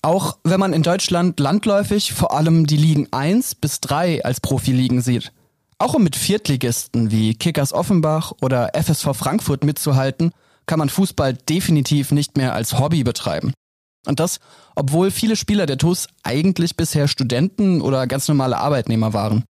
Auch 0.02 0.38
wenn 0.44 0.58
man 0.58 0.72
in 0.72 0.82
Deutschland 0.82 1.38
landläufig 1.38 2.14
vor 2.14 2.32
allem 2.32 2.66
die 2.66 2.78
Ligen 2.78 3.08
1 3.12 3.54
bis 3.54 3.80
3 3.80 4.24
als 4.24 4.40
Profiligen 4.40 5.02
sieht. 5.02 5.32
Auch 5.78 5.94
um 5.94 6.02
mit 6.02 6.16
Viertligisten 6.16 7.10
wie 7.10 7.34
Kickers 7.34 7.72
Offenbach 7.74 8.32
oder 8.40 8.70
FSV 8.74 9.14
Frankfurt 9.14 9.62
mitzuhalten, 9.62 10.32
kann 10.66 10.78
man 10.78 10.88
Fußball 10.88 11.34
definitiv 11.34 12.12
nicht 12.12 12.36
mehr 12.36 12.54
als 12.54 12.78
Hobby 12.78 13.04
betreiben. 13.04 13.52
Und 14.06 14.20
das, 14.20 14.40
obwohl 14.74 15.10
viele 15.10 15.36
Spieler 15.36 15.66
der 15.66 15.76
TUS 15.76 16.06
eigentlich 16.22 16.76
bisher 16.76 17.06
Studenten 17.06 17.82
oder 17.82 18.06
ganz 18.06 18.26
normale 18.28 18.56
Arbeitnehmer 18.56 19.12
waren. 19.12 19.44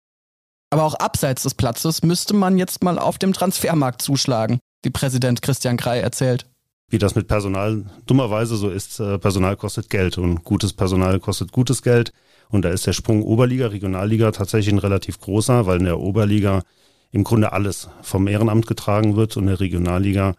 Aber 0.71 0.85
auch 0.85 0.95
abseits 0.95 1.43
des 1.43 1.55
Platzes 1.55 2.03
müsste 2.03 2.35
man 2.35 2.59
jetzt 2.59 2.85
mal 2.85 2.99
auf 2.99 3.19
dem 3.19 3.33
Transfermarkt 3.33 4.03
zuschlagen, 4.03 4.61
wie 4.85 4.91
Präsident 4.91 5.43
Christian 5.43 5.77
Krei 5.77 6.01
erzählt 6.01 6.47
wie 6.89 6.99
das 6.99 7.15
mit 7.15 7.27
Personal 7.27 7.85
dummerweise 8.07 8.57
so 8.57 8.71
ist, 8.71 9.01
äh, 9.01 9.19
Personal 9.19 9.57
kostet 9.57 9.91
Geld 9.91 10.19
und 10.19 10.45
gutes 10.45 10.73
Personal 10.73 11.19
kostet 11.21 11.53
gutes 11.53 11.83
Geld. 11.83 12.13
Und 12.49 12.65
da 12.65 12.69
ist 12.69 12.87
der 12.87 12.93
Sprung 12.93 13.23
Oberliga, 13.23 13.69
Regionalliga 13.69 14.31
tatsächlich 14.31 14.73
ein 14.73 14.79
relativ 14.79 15.19
großer, 15.19 15.67
weil 15.67 15.79
in 15.79 15.85
der 15.85 15.99
Oberliga 15.99 16.63
im 17.11 17.25
Grunde 17.25 17.53
alles 17.53 17.89
vom 18.03 18.29
Ehrenamt 18.29 18.67
getragen 18.67 19.17
wird 19.17 19.37
und 19.37 19.45
in 19.45 19.49
der 19.49 19.61
Regionalliga 19.61 20.35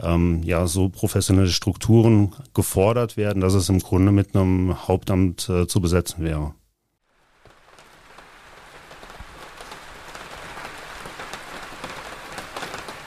ähm, 0.00 0.42
ja 0.42 0.66
so 0.66 0.88
professionelle 0.88 1.48
Strukturen 1.48 2.32
gefordert 2.54 3.16
werden, 3.16 3.40
dass 3.40 3.54
es 3.54 3.68
im 3.68 3.78
Grunde 3.78 4.12
mit 4.12 4.34
einem 4.34 4.88
Hauptamt 4.88 5.48
äh, 5.48 5.66
zu 5.66 5.80
besetzen 5.80 6.24
wäre. 6.24 6.54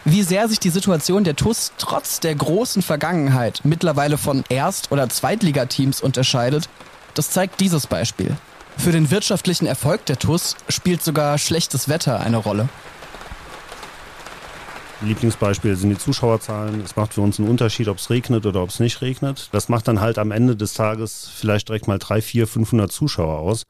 Wie 0.05 0.21
sehr 0.21 0.47
sich 0.47 0.59
die 0.59 0.69
Situation 0.69 1.23
der 1.23 1.35
TUS 1.35 1.73
trotz 1.77 2.19
der 2.19 2.35
großen 2.35 2.81
Vergangenheit 2.81 3.61
mittlerweile 3.63 4.17
von 4.17 4.43
Erst- 4.49 4.91
oder 4.91 5.09
Zweitligateams 5.09 5.99
unterscheidet, 6.01 6.69
das 7.15 7.31
zeigt 7.31 7.59
dieses 7.59 7.87
Beispiel. 7.87 8.37
Für 8.77 8.91
den 8.91 9.09
wirtschaftlichen 9.09 9.65
Erfolg 9.65 10.05
der 10.05 10.19
TUS 10.19 10.55
spielt 10.69 11.01
sogar 11.01 11.37
schlechtes 11.37 11.89
Wetter 11.89 12.19
eine 12.19 12.37
Rolle. 12.37 12.69
Lieblingsbeispiel 15.01 15.75
sind 15.75 15.89
die 15.89 15.97
Zuschauerzahlen. 15.97 16.81
Es 16.81 16.95
macht 16.95 17.13
für 17.13 17.21
uns 17.21 17.39
einen 17.39 17.49
Unterschied, 17.49 17.87
ob 17.87 17.97
es 17.97 18.09
regnet 18.09 18.45
oder 18.45 18.61
ob 18.61 18.69
es 18.69 18.79
nicht 18.79 19.01
regnet. 19.01 19.49
Das 19.51 19.69
macht 19.69 19.87
dann 19.87 20.01
halt 20.01 20.17
am 20.17 20.31
Ende 20.31 20.55
des 20.55 20.73
Tages 20.73 21.29
vielleicht 21.33 21.67
direkt 21.67 21.87
mal 21.87 21.99
3, 21.99 22.21
4, 22.21 22.47
500 22.47 22.91
Zuschauer 22.91 23.39
aus. 23.39 23.63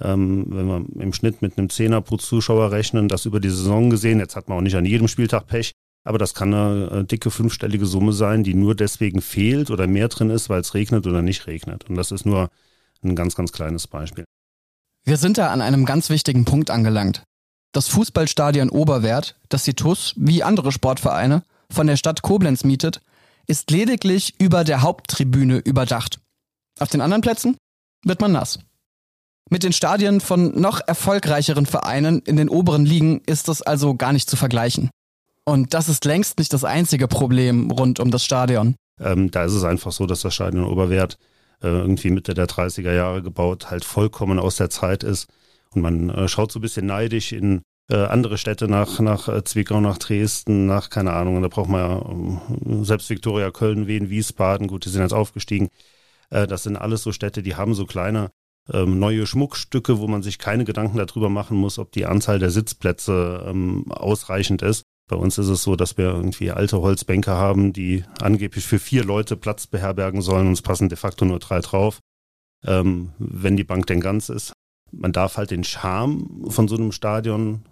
Ähm, 0.00 0.46
wenn 0.48 0.66
wir 0.66 1.02
im 1.02 1.12
Schnitt 1.12 1.42
mit 1.42 1.58
einem 1.58 1.68
Zehner 1.68 2.00
pro 2.00 2.16
Zuschauer 2.16 2.72
rechnen, 2.72 3.08
das 3.08 3.26
über 3.26 3.40
die 3.40 3.50
Saison 3.50 3.90
gesehen, 3.90 4.18
jetzt 4.18 4.36
hat 4.36 4.48
man 4.48 4.58
auch 4.58 4.62
nicht 4.62 4.76
an 4.76 4.86
jedem 4.86 5.08
Spieltag 5.08 5.46
Pech, 5.46 5.72
aber 6.04 6.18
das 6.18 6.34
kann 6.34 6.54
eine 6.54 6.90
äh, 6.90 7.04
dicke 7.04 7.30
fünfstellige 7.30 7.86
Summe 7.86 8.12
sein, 8.12 8.42
die 8.42 8.54
nur 8.54 8.74
deswegen 8.74 9.20
fehlt 9.20 9.70
oder 9.70 9.86
mehr 9.86 10.08
drin 10.08 10.30
ist, 10.30 10.48
weil 10.48 10.60
es 10.60 10.74
regnet 10.74 11.06
oder 11.06 11.22
nicht 11.22 11.46
regnet. 11.46 11.88
Und 11.88 11.96
das 11.96 12.10
ist 12.10 12.24
nur 12.24 12.50
ein 13.02 13.16
ganz, 13.16 13.34
ganz 13.34 13.52
kleines 13.52 13.86
Beispiel. 13.86 14.24
Wir 15.04 15.16
sind 15.16 15.38
da 15.38 15.48
an 15.48 15.60
einem 15.60 15.84
ganz 15.84 16.10
wichtigen 16.10 16.44
Punkt 16.44 16.70
angelangt. 16.70 17.22
Das 17.72 17.88
Fußballstadion 17.88 18.70
Oberwert, 18.70 19.36
das 19.48 19.64
die 19.64 19.74
TUS, 19.74 20.14
wie 20.16 20.42
andere 20.42 20.72
Sportvereine, 20.72 21.42
von 21.70 21.86
der 21.86 21.96
Stadt 21.96 22.22
Koblenz 22.22 22.64
mietet, 22.64 23.00
ist 23.46 23.70
lediglich 23.70 24.34
über 24.40 24.64
der 24.64 24.82
Haupttribüne 24.82 25.58
überdacht. 25.58 26.20
Auf 26.78 26.88
den 26.88 27.00
anderen 27.00 27.22
Plätzen 27.22 27.56
wird 28.04 28.20
man 28.20 28.32
nass. 28.32 28.58
Mit 29.50 29.62
den 29.62 29.72
Stadien 29.72 30.20
von 30.20 30.60
noch 30.60 30.80
erfolgreicheren 30.86 31.66
Vereinen 31.66 32.20
in 32.20 32.36
den 32.36 32.48
oberen 32.48 32.84
Ligen 32.84 33.20
ist 33.26 33.48
das 33.48 33.62
also 33.62 33.94
gar 33.94 34.12
nicht 34.12 34.30
zu 34.30 34.36
vergleichen. 34.36 34.90
Und 35.44 35.74
das 35.74 35.88
ist 35.88 36.04
längst 36.04 36.38
nicht 36.38 36.52
das 36.52 36.64
einzige 36.64 37.08
Problem 37.08 37.70
rund 37.70 38.00
um 38.00 38.10
das 38.10 38.24
Stadion. 38.24 38.76
Ähm, 39.00 39.30
da 39.30 39.44
ist 39.44 39.54
es 39.54 39.64
einfach 39.64 39.92
so, 39.92 40.06
dass 40.06 40.20
das 40.20 40.34
Stadion 40.34 40.64
Oberwert 40.64 41.16
äh, 41.62 41.68
irgendwie 41.68 42.10
Mitte 42.10 42.34
der 42.34 42.46
30er 42.46 42.92
Jahre 42.92 43.22
gebaut, 43.22 43.70
halt 43.70 43.84
vollkommen 43.84 44.38
aus 44.38 44.56
der 44.56 44.70
Zeit 44.70 45.02
ist. 45.02 45.28
Und 45.74 45.82
man 45.82 46.10
äh, 46.10 46.28
schaut 46.28 46.52
so 46.52 46.58
ein 46.58 46.62
bisschen 46.62 46.86
neidisch 46.86 47.32
in 47.32 47.62
äh, 47.90 47.96
andere 47.96 48.38
Städte 48.38 48.68
nach, 48.68 49.00
nach 49.00 49.28
äh, 49.28 49.42
Zwickau, 49.44 49.80
nach 49.80 49.98
Dresden, 49.98 50.66
nach, 50.66 50.90
keine 50.90 51.12
Ahnung, 51.12 51.42
da 51.42 51.48
braucht 51.48 51.68
man 51.68 51.80
ja 51.80 52.10
ähm, 52.10 52.84
selbst 52.84 53.10
Viktoria 53.10 53.50
Köln, 53.50 53.86
Wien, 53.86 54.10
Wiesbaden, 54.10 54.68
gut, 54.68 54.84
die 54.84 54.90
sind 54.90 55.02
jetzt 55.02 55.12
aufgestiegen. 55.12 55.68
Äh, 56.30 56.46
das 56.46 56.62
sind 56.62 56.76
alles 56.76 57.02
so 57.02 57.12
Städte, 57.12 57.42
die 57.42 57.56
haben 57.56 57.74
so 57.74 57.86
kleine 57.86 58.30
ähm, 58.72 58.98
neue 58.98 59.26
Schmuckstücke, 59.26 59.98
wo 59.98 60.06
man 60.06 60.22
sich 60.22 60.38
keine 60.38 60.64
Gedanken 60.64 60.98
darüber 60.98 61.28
machen 61.28 61.56
muss, 61.56 61.78
ob 61.78 61.92
die 61.92 62.06
Anzahl 62.06 62.38
der 62.38 62.50
Sitzplätze 62.50 63.44
ähm, 63.48 63.90
ausreichend 63.90 64.62
ist. 64.62 64.84
Bei 65.10 65.16
uns 65.16 65.38
ist 65.38 65.48
es 65.48 65.64
so, 65.64 65.74
dass 65.74 65.98
wir 65.98 66.04
irgendwie 66.04 66.52
alte 66.52 66.80
Holzbänke 66.80 67.32
haben, 67.32 67.72
die 67.72 68.04
angeblich 68.20 68.64
für 68.64 68.78
vier 68.78 69.02
Leute 69.02 69.36
Platz 69.36 69.66
beherbergen 69.66 70.22
sollen 70.22 70.46
und 70.46 70.52
es 70.52 70.62
passen 70.62 70.88
de 70.88 70.96
facto 70.96 71.24
nur 71.24 71.40
drei 71.40 71.58
drauf, 71.58 71.98
ähm, 72.64 73.12
wenn 73.18 73.56
die 73.56 73.64
Bank 73.64 73.88
denn 73.88 74.00
ganz 74.00 74.28
ist. 74.28 74.52
Man 74.92 75.10
darf 75.10 75.36
halt 75.36 75.50
den 75.50 75.64
Charme 75.64 76.44
von 76.48 76.68
so 76.68 76.76
einem 76.76 76.92
Stadion, 76.92 77.62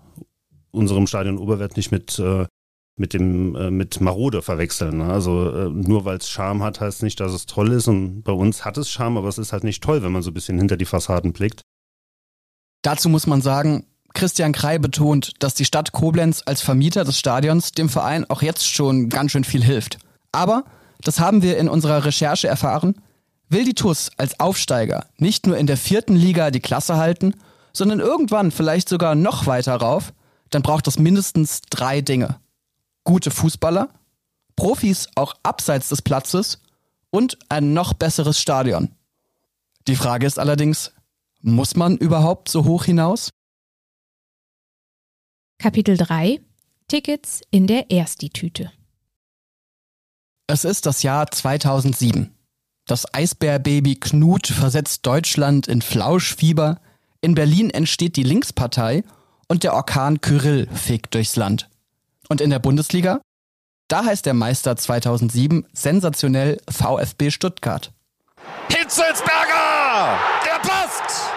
unserem 0.72 1.06
Stadion 1.06 1.38
Oberwert, 1.38 1.76
nicht 1.76 1.92
mit 1.92 2.18
äh, 2.18 2.46
mit 2.96 3.14
dem 3.14 3.54
äh, 3.54 3.70
mit 3.70 4.00
Marode 4.00 4.42
verwechseln. 4.42 4.98
Ne? 4.98 5.04
Also 5.04 5.48
äh, 5.48 5.68
nur 5.68 6.04
weil 6.04 6.16
es 6.16 6.28
Charme 6.28 6.64
hat, 6.64 6.80
heißt 6.80 7.04
nicht, 7.04 7.20
dass 7.20 7.32
es 7.32 7.46
toll 7.46 7.70
ist. 7.70 7.86
Und 7.86 8.24
bei 8.24 8.32
uns 8.32 8.64
hat 8.64 8.78
es 8.78 8.90
Charme, 8.90 9.18
aber 9.18 9.28
es 9.28 9.38
ist 9.38 9.52
halt 9.52 9.62
nicht 9.62 9.80
toll, 9.80 10.02
wenn 10.02 10.10
man 10.10 10.22
so 10.22 10.32
ein 10.32 10.34
bisschen 10.34 10.58
hinter 10.58 10.76
die 10.76 10.86
Fassaden 10.86 11.32
blickt. 11.32 11.62
Dazu 12.82 13.08
muss 13.08 13.28
man 13.28 13.42
sagen, 13.42 13.86
Christian 14.14 14.52
Krei 14.52 14.78
betont, 14.78 15.32
dass 15.38 15.54
die 15.54 15.64
Stadt 15.64 15.92
Koblenz 15.92 16.42
als 16.46 16.60
Vermieter 16.62 17.04
des 17.04 17.18
Stadions 17.18 17.72
dem 17.72 17.88
Verein 17.88 18.28
auch 18.28 18.42
jetzt 18.42 18.66
schon 18.66 19.08
ganz 19.08 19.32
schön 19.32 19.44
viel 19.44 19.62
hilft. 19.62 19.98
Aber, 20.32 20.64
das 21.02 21.20
haben 21.20 21.42
wir 21.42 21.58
in 21.58 21.68
unserer 21.68 22.04
Recherche 22.04 22.48
erfahren, 22.48 22.96
will 23.48 23.64
die 23.64 23.74
TUS 23.74 24.10
als 24.16 24.40
Aufsteiger 24.40 25.06
nicht 25.16 25.46
nur 25.46 25.56
in 25.56 25.66
der 25.66 25.76
vierten 25.76 26.16
Liga 26.16 26.50
die 26.50 26.60
Klasse 26.60 26.96
halten, 26.96 27.34
sondern 27.72 28.00
irgendwann 28.00 28.50
vielleicht 28.50 28.88
sogar 28.88 29.14
noch 29.14 29.46
weiter 29.46 29.76
rauf, 29.76 30.12
dann 30.50 30.62
braucht 30.62 30.88
es 30.88 30.98
mindestens 30.98 31.60
drei 31.70 32.00
Dinge 32.00 32.40
gute 33.08 33.30
Fußballer, 33.30 33.88
Profis 34.54 35.08
auch 35.14 35.32
abseits 35.42 35.88
des 35.88 36.02
Platzes 36.02 36.60
und 37.08 37.38
ein 37.48 37.72
noch 37.72 37.94
besseres 37.94 38.38
Stadion. 38.38 38.90
Die 39.86 39.96
Frage 39.96 40.26
ist 40.26 40.38
allerdings, 40.38 40.92
muss 41.40 41.74
man 41.74 41.96
überhaupt 41.96 42.50
so 42.50 42.66
hoch 42.66 42.84
hinaus? 42.84 43.30
Kapitel 45.60 45.96
3 45.96 46.40
Tickets 46.86 47.40
in 47.50 47.66
der 47.66 47.90
Ersti-Tüte. 47.90 48.70
Es 50.46 50.64
ist 50.64 50.86
das 50.86 51.02
Jahr 51.02 51.28
2007. 51.28 52.32
Das 52.86 53.12
Eisbärbaby 53.12 53.96
Knut 53.96 54.46
versetzt 54.46 55.04
Deutschland 55.04 55.66
in 55.66 55.82
Flauschfieber. 55.82 56.80
In 57.22 57.34
Berlin 57.34 57.70
entsteht 57.70 58.14
die 58.14 58.22
Linkspartei 58.22 59.02
und 59.48 59.64
der 59.64 59.74
Orkan 59.74 60.20
Kyrill 60.20 60.68
fegt 60.72 61.14
durchs 61.14 61.34
Land. 61.34 61.68
Und 62.28 62.40
in 62.40 62.50
der 62.50 62.60
Bundesliga? 62.60 63.20
Da 63.88 64.04
heißt 64.04 64.26
der 64.26 64.34
Meister 64.34 64.76
2007 64.76 65.66
sensationell 65.72 66.58
VfB 66.70 67.32
Stuttgart. 67.32 67.92
Hitzelsberger! 68.68 70.18
Der 70.46 70.60
passt! 70.60 71.27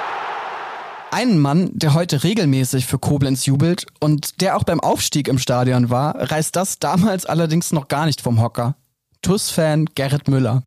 Einen 1.14 1.40
Mann, 1.40 1.72
der 1.74 1.94
heute 1.94 2.24
regelmäßig 2.24 2.86
für 2.86 2.98
Koblenz 2.98 3.46
jubelt 3.46 3.86
und 4.00 4.40
der 4.40 4.56
auch 4.56 4.64
beim 4.64 4.80
Aufstieg 4.80 5.28
im 5.28 5.40
Stadion 5.40 5.90
war, 5.90 6.32
reißt 6.32 6.56
das 6.56 6.80
damals 6.80 7.26
allerdings 7.26 7.74
noch 7.74 7.90
gar 7.90 8.06
nicht 8.06 8.22
vom 8.22 8.42
Hocker. 8.42 8.78
TUS-Fan 9.22 9.88
Gerrit 9.94 10.30
Müller. 10.30 10.64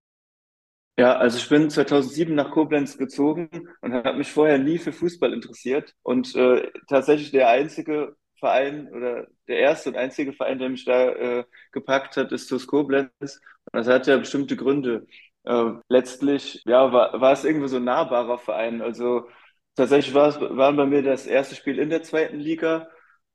Ja, 0.99 1.17
also 1.17 1.39
ich 1.39 1.49
bin 1.49 1.71
2007 1.71 2.35
nach 2.35 2.51
Koblenz 2.51 2.99
gezogen 2.99 3.49
und 3.81 3.95
habe 3.95 4.19
mich 4.19 4.31
vorher 4.31 4.59
nie 4.59 4.77
für 4.77 4.93
Fußball 4.93 5.33
interessiert 5.33 5.95
und 6.03 6.35
äh, 6.37 6.71
tatsächlich 6.89 7.31
der 7.31 7.49
einzige 7.49 8.15
Verein 8.39 8.93
oder 8.93 9.27
der 9.49 9.61
erste 9.61 9.89
und 9.89 9.97
einzige 9.97 10.35
Verein, 10.35 10.59
der 10.59 10.69
mich 10.69 10.85
da 10.85 11.09
äh, 11.09 11.45
gepackt 11.73 12.19
hat, 12.19 12.33
ist 12.33 12.49
TuS 12.49 12.67
Koblenz. 12.67 13.11
Und 13.19 13.73
das 13.73 13.89
hat 13.89 14.07
ja 14.07 14.19
bestimmte 14.19 14.57
Gründe. 14.57 15.07
Äh, 15.45 15.71
letztlich, 15.89 16.63
ja, 16.67 16.93
war, 16.93 17.19
war 17.19 17.33
es 17.33 17.45
irgendwie 17.45 17.69
so 17.69 17.77
ein 17.79 17.85
nahbarer 17.85 18.37
Verein. 18.37 18.83
Also 18.83 19.27
tatsächlich 19.75 20.15
war 20.15 20.35
waren 20.57 20.77
bei 20.77 20.87
mir 20.87 21.03
das 21.03 21.27
erste 21.27 21.55
Spiel 21.55 21.79
in 21.79 21.91
der 21.91 22.03
zweiten 22.03 22.39
Liga. 22.39 22.89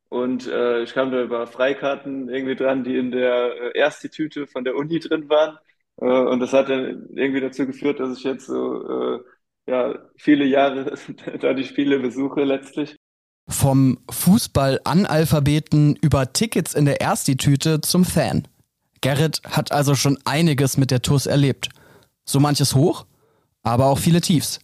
Und 0.09 0.47
äh, 0.47 0.81
ich 0.81 0.93
kam 0.93 1.11
da 1.11 1.21
über 1.21 1.45
Freikarten 1.45 2.29
irgendwie 2.29 2.55
dran, 2.55 2.83
die 2.83 2.97
in 2.97 3.11
der 3.11 3.75
äh, 3.75 3.77
erste 3.77 4.09
Tüte 4.09 4.47
von 4.47 4.63
der 4.63 4.75
Uni 4.75 4.99
drin 4.99 5.29
waren. 5.29 5.57
Äh, 5.97 6.05
und 6.05 6.39
das 6.39 6.53
hat 6.53 6.69
dann 6.69 7.09
irgendwie 7.13 7.41
dazu 7.41 7.67
geführt, 7.67 7.99
dass 7.99 8.17
ich 8.17 8.23
jetzt 8.23 8.47
so 8.47 9.17
äh, 9.17 9.19
ja, 9.67 9.95
viele 10.17 10.45
Jahre 10.45 10.97
da 11.39 11.53
die 11.53 11.63
Spiele 11.63 11.99
besuche 11.99 12.43
letztlich. 12.43 12.95
Vom 13.47 13.99
Fußball-Analphabeten 14.09 15.95
über 16.01 16.33
Tickets 16.33 16.73
in 16.73 16.85
der 16.85 17.01
Ersti-Tüte 17.01 17.81
zum 17.81 18.05
Fan. 18.05 18.47
Gerrit 19.01 19.41
hat 19.47 19.71
also 19.71 19.95
schon 19.95 20.17
einiges 20.25 20.77
mit 20.77 20.91
der 20.91 21.01
TUS 21.01 21.25
erlebt. 21.25 21.69
So 22.25 22.39
manches 22.39 22.75
hoch, 22.75 23.05
aber 23.63 23.85
auch 23.85 23.97
viele 23.97 24.21
Tiefs. 24.21 24.59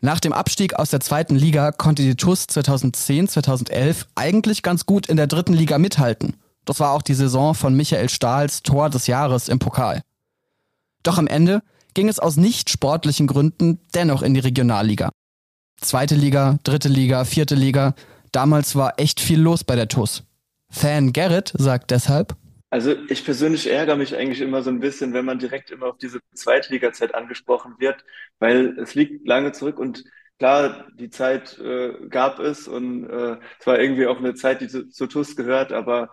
Nach 0.00 0.20
dem 0.20 0.32
Abstieg 0.32 0.74
aus 0.74 0.90
der 0.90 1.00
zweiten 1.00 1.36
Liga 1.36 1.72
konnte 1.72 2.02
die 2.02 2.16
TUS 2.16 2.46
2010, 2.46 3.28
2011 3.28 4.06
eigentlich 4.14 4.62
ganz 4.62 4.86
gut 4.86 5.06
in 5.06 5.16
der 5.16 5.26
dritten 5.26 5.54
Liga 5.54 5.78
mithalten. 5.78 6.36
Das 6.64 6.80
war 6.80 6.92
auch 6.92 7.02
die 7.02 7.14
Saison 7.14 7.54
von 7.54 7.74
Michael 7.74 8.08
Stahls 8.08 8.62
Tor 8.62 8.90
des 8.90 9.06
Jahres 9.06 9.48
im 9.48 9.58
Pokal. 9.58 10.02
Doch 11.02 11.18
am 11.18 11.26
Ende 11.26 11.62
ging 11.94 12.08
es 12.08 12.18
aus 12.18 12.36
nicht 12.36 12.68
sportlichen 12.68 13.26
Gründen 13.26 13.80
dennoch 13.94 14.22
in 14.22 14.34
die 14.34 14.40
Regionalliga. 14.40 15.10
Zweite 15.80 16.14
Liga, 16.14 16.58
dritte 16.64 16.88
Liga, 16.88 17.24
vierte 17.24 17.54
Liga. 17.54 17.94
Damals 18.32 18.76
war 18.76 18.98
echt 18.98 19.20
viel 19.20 19.40
los 19.40 19.64
bei 19.64 19.76
der 19.76 19.88
TUS. 19.88 20.24
Fan 20.68 21.12
Gerrit 21.12 21.52
sagt 21.56 21.90
deshalb, 21.90 22.36
also 22.76 22.94
ich 23.08 23.24
persönlich 23.24 23.70
ärgere 23.70 23.96
mich 23.96 24.14
eigentlich 24.14 24.42
immer 24.42 24.62
so 24.62 24.68
ein 24.68 24.80
bisschen, 24.80 25.14
wenn 25.14 25.24
man 25.24 25.38
direkt 25.38 25.70
immer 25.70 25.86
auf 25.86 25.96
diese 25.96 26.20
Zweitliga-Zeit 26.34 27.14
angesprochen 27.14 27.76
wird, 27.78 28.04
weil 28.38 28.78
es 28.78 28.94
liegt 28.94 29.26
lange 29.26 29.52
zurück 29.52 29.78
und 29.78 30.04
klar, 30.38 30.86
die 30.92 31.08
Zeit 31.08 31.58
äh, 31.58 31.94
gab 32.10 32.38
es 32.38 32.68
und 32.68 33.08
äh, 33.08 33.38
es 33.58 33.66
war 33.66 33.80
irgendwie 33.80 34.06
auch 34.06 34.18
eine 34.18 34.34
Zeit, 34.34 34.60
die 34.60 34.68
zu, 34.68 34.90
zu 34.90 35.06
TUS 35.06 35.36
gehört, 35.36 35.72
aber 35.72 36.10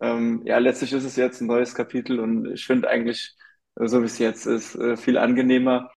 ähm, 0.00 0.42
ja, 0.44 0.58
letztlich 0.58 0.92
ist 0.92 1.02
es 1.02 1.16
jetzt 1.16 1.40
ein 1.40 1.48
neues 1.48 1.74
Kapitel 1.74 2.20
und 2.20 2.48
ich 2.52 2.64
finde 2.64 2.88
eigentlich, 2.88 3.34
äh, 3.74 3.88
so 3.88 4.00
wie 4.00 4.06
es 4.06 4.20
jetzt 4.20 4.46
ist, 4.46 4.76
äh, 4.76 4.96
viel 4.96 5.18
angenehmer. 5.18 5.90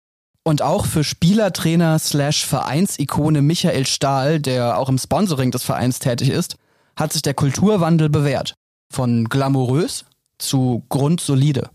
Und 0.43 0.61
auch 0.61 0.85
für 0.85 1.03
Spielertrainer 1.03 1.99
slash 1.99 2.45
Vereinsikone 2.45 3.41
Michael 3.41 3.85
Stahl, 3.85 4.39
der 4.39 4.77
auch 4.77 4.87
im 4.87 4.97
Sponsoring 4.97 5.51
des 5.51 5.63
Vereins 5.63 5.99
tätig 5.99 6.29
ist, 6.29 6.55
hat 6.95 7.11
sich 7.11 7.21
der 7.21 7.33
Kulturwandel 7.33 8.07
bewährt. 8.07 8.55
Von 8.95 9.27
glamourös 9.27 10.05
zu 10.37 10.85
grundsolide. 10.87 11.69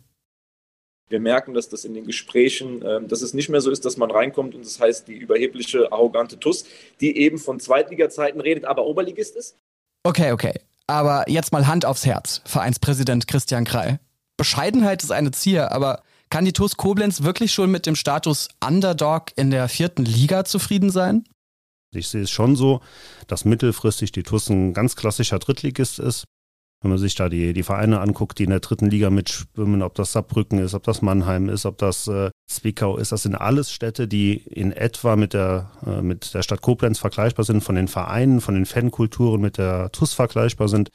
Wir 1.10 1.20
merken, 1.20 1.52
dass 1.52 1.68
das 1.68 1.84
in 1.84 1.92
den 1.92 2.06
Gesprächen, 2.06 2.80
äh, 2.80 3.06
dass 3.06 3.20
es 3.20 3.34
nicht 3.34 3.50
mehr 3.50 3.60
so 3.60 3.70
ist, 3.70 3.84
dass 3.84 3.98
man 3.98 4.10
reinkommt 4.10 4.54
und 4.54 4.64
das 4.64 4.80
heißt 4.80 5.06
die 5.06 5.18
überhebliche, 5.18 5.92
arrogante 5.92 6.40
Tuss, 6.40 6.64
die 7.02 7.18
eben 7.18 7.36
von 7.36 7.60
Zweitliga-Zeiten 7.60 8.40
redet, 8.40 8.64
aber 8.64 8.86
Oberligist 8.86 9.36
ist. 9.36 9.58
Okay, 10.02 10.32
okay. 10.32 10.54
Aber 10.86 11.28
jetzt 11.28 11.52
mal 11.52 11.66
Hand 11.66 11.84
aufs 11.84 12.06
Herz, 12.06 12.40
Vereinspräsident 12.46 13.28
Christian 13.28 13.66
Krall. 13.66 14.00
Bescheidenheit 14.38 15.02
ist 15.02 15.12
eine 15.12 15.30
Zier, 15.30 15.72
aber 15.72 16.02
kann 16.30 16.46
die 16.46 16.54
TuS 16.54 16.78
Koblenz 16.78 17.22
wirklich 17.22 17.52
schon 17.52 17.70
mit 17.70 17.84
dem 17.84 17.96
Status 17.96 18.48
Underdog 18.66 19.24
in 19.36 19.50
der 19.50 19.68
vierten 19.68 20.06
Liga 20.06 20.46
zufrieden 20.46 20.88
sein? 20.90 21.24
Ich 21.92 22.08
sehe 22.08 22.22
es 22.22 22.30
schon 22.30 22.56
so, 22.56 22.80
dass 23.26 23.44
mittelfristig 23.44 24.10
die 24.10 24.22
TuS 24.22 24.48
ein 24.48 24.72
ganz 24.72 24.96
klassischer 24.96 25.38
Drittligist 25.38 25.98
ist. 25.98 26.24
Wenn 26.82 26.90
man 26.90 26.99
sich 26.99 27.14
da 27.14 27.28
die, 27.28 27.52
die 27.52 27.62
Vereine 27.62 28.00
anguckt, 28.00 28.38
die 28.38 28.44
in 28.44 28.50
der 28.50 28.60
dritten 28.60 28.88
Liga 28.88 29.10
mitschwimmen, 29.10 29.82
ob 29.82 29.94
das 29.94 30.12
Saarbrücken 30.12 30.58
ist, 30.58 30.72
ob 30.72 30.82
das 30.84 31.02
Mannheim 31.02 31.50
ist, 31.50 31.66
ob 31.66 31.76
das 31.76 32.08
äh, 32.08 32.30
Zwickau 32.46 32.96
ist, 32.96 33.12
das 33.12 33.22
sind 33.22 33.34
alles 33.34 33.70
Städte, 33.70 34.08
die 34.08 34.37
in 34.37 34.72
etwa 34.72 35.14
mit 35.16 35.34
der, 35.34 35.70
äh, 35.87 36.00
mit 36.00 36.32
der 36.32 36.42
Stadt 36.42 36.62
Koblenz 36.62 36.99
vergleichbar 36.99 37.44
sind, 37.44 37.62
von 37.62 37.75
den 37.75 37.87
Vereinen, 37.87 38.40
von 38.40 38.54
den 38.54 38.64
Fankulturen 38.64 39.42
mit 39.42 39.58
der 39.58 39.92
TUS 39.92 40.14
vergleichbar 40.14 40.68
sind. 40.68 40.90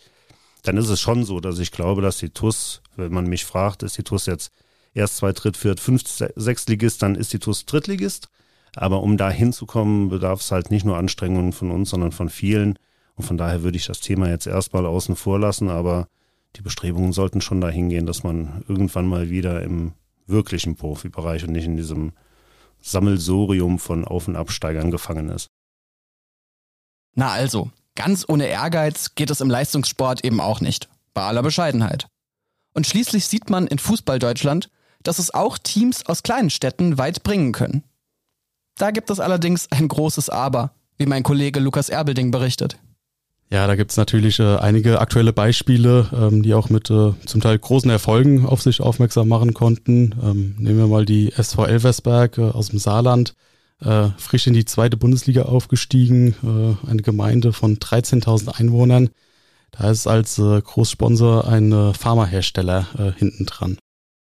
Dann 0.63 0.77
ist 0.77 0.89
es 0.89 0.99
schon 0.99 1.23
so, 1.23 1.39
dass 1.39 1.59
ich 1.59 1.71
glaube, 1.71 2.01
dass 2.01 2.17
die 2.17 2.29
TUS, 2.29 2.81
wenn 2.95 3.13
man 3.13 3.27
mich 3.27 3.45
fragt, 3.45 3.83
ist 3.83 3.97
die 3.99 4.03
TUS 4.03 4.25
jetzt 4.25 4.51
erst 4.95 5.17
zwei, 5.17 5.33
dritt, 5.33 5.55
viert, 5.55 5.79
fünf, 5.79 6.01
sechstligist, 6.07 7.03
dann 7.03 7.13
ist 7.13 7.31
die 7.33 7.39
TUS 7.39 7.65
Drittligist. 7.67 8.29
Aber 8.75 9.03
um 9.03 9.17
da 9.17 9.29
hinzukommen, 9.29 10.09
bedarf 10.09 10.41
es 10.41 10.51
halt 10.51 10.71
nicht 10.71 10.85
nur 10.85 10.97
Anstrengungen 10.97 11.53
von 11.53 11.69
uns, 11.69 11.91
sondern 11.91 12.11
von 12.11 12.29
vielen. 12.29 12.79
Und 13.15 13.23
von 13.23 13.37
daher 13.37 13.63
würde 13.63 13.77
ich 13.77 13.85
das 13.85 13.99
Thema 13.99 14.29
jetzt 14.29 14.47
erstmal 14.47 14.85
außen 14.85 15.15
vor 15.15 15.39
lassen, 15.39 15.69
aber 15.69 16.07
die 16.55 16.61
Bestrebungen 16.61 17.13
sollten 17.13 17.41
schon 17.41 17.61
dahin 17.61 17.89
gehen, 17.89 18.05
dass 18.05 18.23
man 18.23 18.63
irgendwann 18.67 19.07
mal 19.07 19.29
wieder 19.29 19.61
im 19.63 19.93
wirklichen 20.27 20.75
Profibereich 20.75 21.43
und 21.43 21.51
nicht 21.51 21.65
in 21.65 21.77
diesem 21.77 22.13
Sammelsorium 22.81 23.79
von 23.79 24.05
Auf- 24.05 24.27
und 24.27 24.35
Absteigern 24.35 24.91
gefangen 24.91 25.29
ist. 25.29 25.47
Na 27.15 27.29
also, 27.29 27.71
ganz 27.95 28.25
ohne 28.27 28.47
Ehrgeiz 28.47 29.15
geht 29.15 29.29
es 29.29 29.41
im 29.41 29.49
Leistungssport 29.49 30.23
eben 30.25 30.41
auch 30.41 30.61
nicht. 30.61 30.89
Bei 31.13 31.23
aller 31.23 31.43
Bescheidenheit. 31.43 32.07
Und 32.73 32.85
schließlich 32.85 33.25
sieht 33.25 33.49
man 33.49 33.67
in 33.67 33.79
Fußball-Deutschland, 33.79 34.69
dass 35.03 35.19
es 35.19 35.33
auch 35.33 35.57
Teams 35.57 36.05
aus 36.05 36.23
kleinen 36.23 36.49
Städten 36.49 36.97
weit 36.97 37.23
bringen 37.23 37.53
können. 37.53 37.83
Da 38.77 38.91
gibt 38.91 39.09
es 39.09 39.21
allerdings 39.21 39.71
ein 39.71 39.87
großes 39.87 40.29
Aber, 40.29 40.71
wie 40.97 41.05
mein 41.05 41.23
Kollege 41.23 41.61
Lukas 41.61 41.87
Erbelding 41.87 42.31
berichtet. 42.31 42.77
Ja, 43.51 43.67
da 43.67 43.75
gibt's 43.75 43.95
natürlich 43.95 44.39
äh, 44.39 44.57
einige 44.57 44.99
aktuelle 44.99 45.31
Beispiele, 45.31 46.09
ähm, 46.13 46.41
die 46.41 46.55
auch 46.55 46.69
mit 46.69 46.89
äh, 46.89 47.13
zum 47.25 47.41
Teil 47.41 47.59
großen 47.59 47.89
Erfolgen 47.91 48.45
auf 48.45 48.61
sich 48.61 48.81
aufmerksam 48.81 49.27
machen 49.27 49.53
konnten. 49.53 50.15
Ähm, 50.21 50.55
nehmen 50.57 50.79
wir 50.79 50.87
mal 50.87 51.05
die 51.05 51.31
SV 51.31 51.65
Elversberg 51.65 52.37
äh, 52.39 52.41
aus 52.41 52.69
dem 52.69 52.79
Saarland, 52.79 53.35
äh, 53.81 54.09
frisch 54.17 54.47
in 54.47 54.53
die 54.53 54.65
zweite 54.65 54.97
Bundesliga 54.97 55.43
aufgestiegen, 55.43 56.35
äh, 56.43 56.89
eine 56.89 57.03
Gemeinde 57.03 57.53
von 57.53 57.77
13.000 57.77 58.59
Einwohnern. 58.59 59.09
Da 59.71 59.91
ist 59.91 60.07
als 60.07 60.39
äh, 60.39 60.61
Großsponsor 60.61 61.47
ein 61.47 61.71
äh, 61.71 61.93
Pharmahersteller 61.93 62.87
äh, 62.97 63.11
hinten 63.19 63.45
dran. 63.45 63.77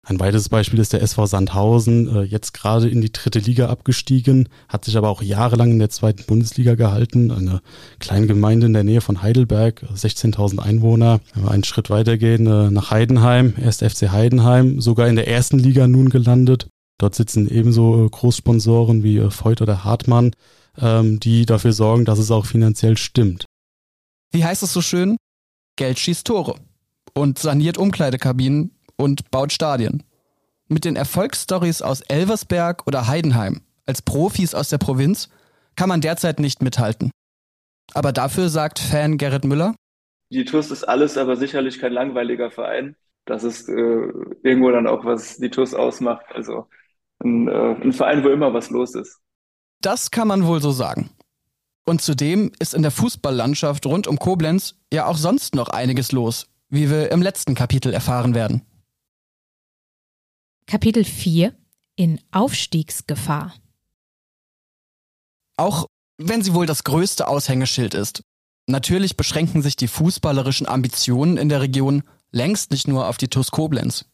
Ein 0.09 0.19
weiteres 0.19 0.49
Beispiel 0.49 0.79
ist 0.79 0.91
der 0.91 1.03
SV 1.03 1.27
Sandhausen, 1.27 2.15
äh, 2.15 2.21
jetzt 2.23 2.55
gerade 2.55 2.89
in 2.89 2.99
die 2.99 3.13
dritte 3.13 3.37
Liga 3.37 3.69
abgestiegen, 3.69 4.49
hat 4.67 4.83
sich 4.83 4.97
aber 4.97 5.07
auch 5.07 5.21
jahrelang 5.21 5.69
in 5.69 5.77
der 5.77 5.91
zweiten 5.91 6.23
Bundesliga 6.23 6.73
gehalten. 6.73 7.29
Eine 7.29 7.61
kleine 7.99 8.25
Gemeinde 8.25 8.65
in 8.65 8.73
der 8.73 8.83
Nähe 8.83 9.01
von 9.01 9.21
Heidelberg, 9.21 9.85
16.000 9.93 10.57
Einwohner. 10.57 11.19
Wenn 11.35 11.43
wir 11.43 11.51
einen 11.51 11.63
Schritt 11.63 11.91
weitergehen, 11.91 12.47
äh, 12.47 12.71
nach 12.71 12.89
Heidenheim, 12.89 13.53
erst 13.63 13.83
FC 13.83 14.09
Heidenheim, 14.09 14.81
sogar 14.81 15.07
in 15.07 15.15
der 15.15 15.27
ersten 15.27 15.59
Liga 15.59 15.87
nun 15.87 16.09
gelandet. 16.09 16.69
Dort 16.97 17.13
sitzen 17.13 17.47
ebenso 17.47 18.07
äh, 18.07 18.09
Großsponsoren 18.09 19.03
wie 19.03 19.19
Voigt 19.19 19.61
oder 19.61 19.83
Hartmann, 19.83 20.31
ähm, 20.81 21.19
die 21.19 21.45
dafür 21.45 21.71
sorgen, 21.71 22.05
dass 22.05 22.17
es 22.17 22.31
auch 22.31 22.47
finanziell 22.47 22.97
stimmt. 22.97 23.45
Wie 24.31 24.43
heißt 24.43 24.63
es 24.63 24.73
so 24.73 24.81
schön? 24.81 25.17
Geld 25.75 25.99
schießt 25.99 26.25
Tore 26.25 26.55
und 27.13 27.37
saniert 27.37 27.77
Umkleidekabinen 27.77 28.71
und 28.99 29.31
baut 29.31 29.53
Stadien. 29.53 30.03
Mit 30.67 30.85
den 30.85 30.95
Erfolgsstories 30.95 31.81
aus 31.81 32.01
Elversberg 32.01 32.85
oder 32.85 33.07
Heidenheim 33.07 33.61
als 33.85 34.03
Profis 34.03 34.53
aus 34.53 34.69
der 34.69 34.77
Provinz 34.77 35.29
kann 35.75 35.89
man 35.89 36.01
derzeit 36.01 36.39
nicht 36.39 36.61
mithalten. 36.61 37.09
Aber 37.93 38.11
dafür 38.11 38.49
sagt 38.49 38.77
Fan 38.77 39.17
Gerrit 39.17 39.45
Müller, 39.45 39.73
die 40.31 40.45
TUS 40.45 40.69
ist 40.69 40.83
alles, 40.83 41.17
aber 41.17 41.35
sicherlich 41.35 41.79
kein 41.79 41.91
langweiliger 41.91 42.51
Verein. 42.51 42.95
Das 43.25 43.43
ist 43.43 43.67
äh, 43.67 43.73
irgendwo 44.43 44.69
dann 44.69 44.85
auch, 44.85 45.03
was 45.05 45.37
die 45.37 45.49
TUS 45.49 45.73
ausmacht. 45.73 46.25
Also 46.33 46.67
ein, 47.23 47.47
äh, 47.47 47.75
ein 47.81 47.93
Verein, 47.93 48.23
wo 48.23 48.29
immer 48.29 48.53
was 48.53 48.69
los 48.69 48.93
ist. 48.93 49.19
Das 49.81 50.11
kann 50.11 50.27
man 50.27 50.45
wohl 50.45 50.61
so 50.61 50.71
sagen. 50.71 51.09
Und 51.85 52.01
zudem 52.01 52.51
ist 52.59 52.75
in 52.75 52.83
der 52.83 52.91
Fußballlandschaft 52.91 53.85
rund 53.87 54.07
um 54.07 54.19
Koblenz 54.19 54.75
ja 54.93 55.07
auch 55.07 55.17
sonst 55.17 55.55
noch 55.55 55.69
einiges 55.69 56.11
los, 56.11 56.47
wie 56.69 56.91
wir 56.91 57.11
im 57.11 57.23
letzten 57.23 57.55
Kapitel 57.55 57.91
erfahren 57.91 58.35
werden. 58.35 58.61
Kapitel 60.69 61.03
4 61.03 61.51
in 61.95 62.21
Aufstiegsgefahr. 62.29 63.55
Auch 65.57 65.87
wenn 66.19 66.43
sie 66.43 66.53
wohl 66.53 66.67
das 66.67 66.83
größte 66.83 67.27
Aushängeschild 67.27 67.95
ist. 67.95 68.21
Natürlich 68.67 69.17
beschränken 69.17 69.63
sich 69.63 69.77
die 69.77 69.87
fußballerischen 69.87 70.67
Ambitionen 70.67 71.37
in 71.37 71.49
der 71.49 71.61
Region 71.61 72.03
längst 72.31 72.69
nicht 72.69 72.87
nur 72.87 73.07
auf 73.07 73.17
die 73.17 73.29
TuS 73.29 73.49
Koblenz. 73.49 74.05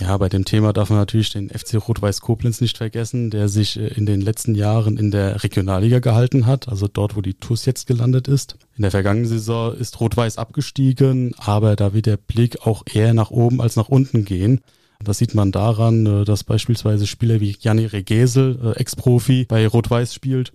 Ja, 0.00 0.16
bei 0.16 0.30
dem 0.30 0.46
Thema 0.46 0.72
darf 0.72 0.88
man 0.88 1.00
natürlich 1.00 1.28
den 1.28 1.50
FC 1.50 1.74
Rot-Weiß 1.86 2.22
Koblenz 2.22 2.62
nicht 2.62 2.78
vergessen, 2.78 3.28
der 3.28 3.50
sich 3.50 3.78
äh, 3.78 3.88
in 3.88 4.06
den 4.06 4.22
letzten 4.22 4.54
Jahren 4.54 4.96
in 4.96 5.10
der 5.10 5.44
Regionalliga 5.44 5.98
gehalten 5.98 6.46
hat, 6.46 6.66
also 6.66 6.88
dort, 6.88 7.14
wo 7.14 7.20
die 7.20 7.34
TuS 7.34 7.66
jetzt 7.66 7.86
gelandet 7.86 8.26
ist. 8.26 8.56
In 8.74 8.82
der 8.82 8.90
vergangenen 8.90 9.28
Saison 9.28 9.74
ist 9.74 10.00
Rot-Weiß 10.00 10.38
abgestiegen, 10.38 11.34
aber 11.36 11.76
da 11.76 11.92
wird 11.92 12.06
der 12.06 12.16
Blick 12.16 12.66
auch 12.66 12.84
eher 12.90 13.12
nach 13.12 13.30
oben 13.30 13.60
als 13.60 13.76
nach 13.76 13.90
unten 13.90 14.24
gehen. 14.24 14.62
Das 15.04 15.18
sieht 15.18 15.34
man 15.34 15.52
daran, 15.52 16.06
äh, 16.06 16.24
dass 16.24 16.44
beispielsweise 16.44 17.06
Spieler 17.06 17.40
wie 17.40 17.56
Janni 17.58 17.86
Regesel, 17.86 18.58
äh, 18.62 18.80
Ex-Profi, 18.80 19.46
bei 19.48 19.66
Rot-Weiß 19.66 20.14
spielt. 20.14 20.52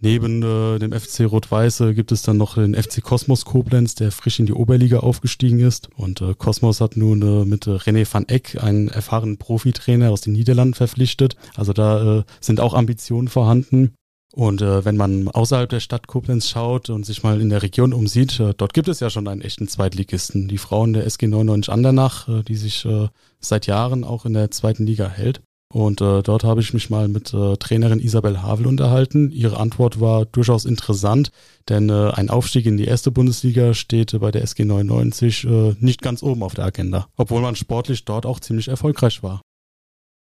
Neben 0.00 0.42
äh, 0.42 0.78
dem 0.78 0.92
FC 0.92 1.20
Rot-Weiß 1.20 1.80
äh, 1.80 1.94
gibt 1.94 2.12
es 2.12 2.20
dann 2.20 2.36
noch 2.36 2.56
den 2.56 2.74
FC 2.74 3.02
Kosmos 3.02 3.46
Koblenz, 3.46 3.94
der 3.94 4.12
frisch 4.12 4.38
in 4.38 4.46
die 4.46 4.52
Oberliga 4.52 4.98
aufgestiegen 5.00 5.60
ist. 5.60 5.88
Und 5.96 6.20
äh, 6.20 6.34
Kosmos 6.34 6.82
hat 6.82 6.98
nun 6.98 7.22
äh, 7.22 7.44
mit 7.46 7.66
René 7.66 8.06
van 8.10 8.28
Eck 8.28 8.62
einen 8.62 8.88
erfahrenen 8.88 9.38
Profitrainer 9.38 10.10
aus 10.10 10.20
den 10.20 10.34
Niederlanden 10.34 10.74
verpflichtet. 10.74 11.36
Also 11.54 11.72
da 11.72 12.18
äh, 12.18 12.24
sind 12.40 12.60
auch 12.60 12.74
Ambitionen 12.74 13.28
vorhanden. 13.28 13.94
Und 14.36 14.60
äh, 14.60 14.84
wenn 14.84 14.98
man 14.98 15.28
außerhalb 15.28 15.70
der 15.70 15.80
Stadt 15.80 16.08
Koblenz 16.08 16.50
schaut 16.50 16.90
und 16.90 17.06
sich 17.06 17.22
mal 17.22 17.40
in 17.40 17.48
der 17.48 17.62
Region 17.62 17.94
umsieht, 17.94 18.38
äh, 18.38 18.52
dort 18.54 18.74
gibt 18.74 18.86
es 18.86 19.00
ja 19.00 19.08
schon 19.08 19.26
einen 19.28 19.40
echten 19.40 19.66
Zweitligisten. 19.66 20.46
Die 20.46 20.58
Frauen 20.58 20.92
der 20.92 21.06
SG 21.06 21.26
99 21.26 21.72
Andernach, 21.72 22.28
äh, 22.28 22.42
die 22.42 22.56
sich 22.56 22.84
äh, 22.84 23.08
seit 23.40 23.66
Jahren 23.66 24.04
auch 24.04 24.26
in 24.26 24.34
der 24.34 24.50
zweiten 24.50 24.84
Liga 24.84 25.08
hält. 25.08 25.40
Und 25.72 26.02
äh, 26.02 26.22
dort 26.22 26.44
habe 26.44 26.60
ich 26.60 26.74
mich 26.74 26.90
mal 26.90 27.08
mit 27.08 27.32
äh, 27.32 27.56
Trainerin 27.56 27.98
Isabel 27.98 28.42
Havel 28.42 28.66
unterhalten. 28.66 29.30
Ihre 29.30 29.56
Antwort 29.56 30.00
war 30.00 30.26
durchaus 30.26 30.66
interessant, 30.66 31.30
denn 31.70 31.88
äh, 31.88 32.10
ein 32.10 32.28
Aufstieg 32.28 32.66
in 32.66 32.76
die 32.76 32.84
erste 32.84 33.10
Bundesliga 33.10 33.72
steht 33.72 34.12
äh, 34.12 34.18
bei 34.18 34.32
der 34.32 34.42
SG 34.42 34.66
99 34.66 35.44
äh, 35.44 35.74
nicht 35.80 36.02
ganz 36.02 36.22
oben 36.22 36.42
auf 36.42 36.52
der 36.52 36.66
Agenda, 36.66 37.08
obwohl 37.16 37.40
man 37.40 37.56
sportlich 37.56 38.04
dort 38.04 38.26
auch 38.26 38.40
ziemlich 38.40 38.68
erfolgreich 38.68 39.22
war 39.22 39.40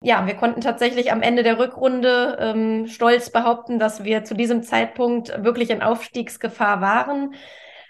ja, 0.05 0.27
wir 0.27 0.35
konnten 0.35 0.61
tatsächlich 0.61 1.11
am 1.11 1.23
Ende 1.23 1.41
der 1.41 1.57
Rückrunde 1.57 2.37
ähm, 2.39 2.87
stolz 2.87 3.31
behaupten, 3.31 3.79
dass 3.79 4.03
wir 4.03 4.23
zu 4.23 4.35
diesem 4.35 4.61
Zeitpunkt 4.61 5.43
wirklich 5.43 5.71
in 5.71 5.81
Aufstiegsgefahr 5.81 6.79
waren. 6.79 7.33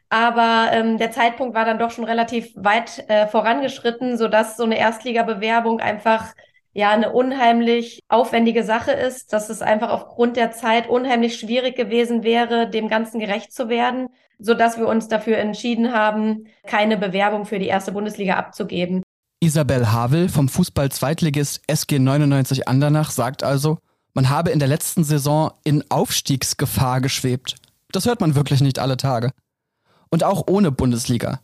Aber 0.07 0.69
ähm, 0.71 0.97
der 0.97 1.11
Zeitpunkt 1.11 1.55
war 1.55 1.65
dann 1.65 1.77
doch 1.77 1.91
schon 1.91 2.05
relativ 2.05 2.53
weit 2.55 3.03
äh, 3.09 3.27
vorangeschritten, 3.27 4.17
sodass 4.17 4.55
so 4.55 4.63
eine 4.63 4.79
Erstligabewerbung 4.79 5.81
einfach 5.81 6.33
ja 6.71 6.91
eine 6.91 7.11
unheimlich 7.11 7.99
aufwendige 8.07 8.63
Sache 8.63 8.91
ist, 8.91 9.33
dass 9.33 9.49
es 9.49 9.61
einfach 9.61 9.89
aufgrund 9.89 10.37
der 10.37 10.51
Zeit 10.51 10.87
unheimlich 10.87 11.37
schwierig 11.37 11.75
gewesen 11.75 12.23
wäre, 12.23 12.69
dem 12.69 12.87
Ganzen 12.87 13.19
gerecht 13.19 13.51
zu 13.51 13.67
werden, 13.67 14.07
so 14.39 14.53
dass 14.53 14.77
wir 14.77 14.87
uns 14.87 15.09
dafür 15.09 15.37
entschieden 15.37 15.91
haben, 15.91 16.47
keine 16.65 16.95
Bewerbung 16.95 17.43
für 17.43 17.59
die 17.59 17.67
erste 17.67 17.91
Bundesliga 17.91 18.35
abzugeben. 18.35 19.04
Isabel 19.45 19.91
Havel 19.91 20.27
vom 20.27 20.49
Fußball-Zweitligist 20.49 21.61
SG 21.67 21.99
99 21.99 22.67
Andernach 22.67 23.11
sagt 23.11 23.43
also, 23.43 23.77
man 24.15 24.31
habe 24.31 24.49
in 24.49 24.57
der 24.57 24.67
letzten 24.67 25.03
Saison 25.03 25.51
in 25.63 25.83
Aufstiegsgefahr 25.91 26.99
geschwebt. 26.99 27.57
Das 27.91 28.07
hört 28.07 28.21
man 28.21 28.33
wirklich 28.33 28.61
nicht 28.61 28.79
alle 28.79 28.97
Tage. 28.97 29.33
Und 30.09 30.23
auch 30.23 30.47
ohne 30.47 30.71
Bundesliga. 30.71 31.41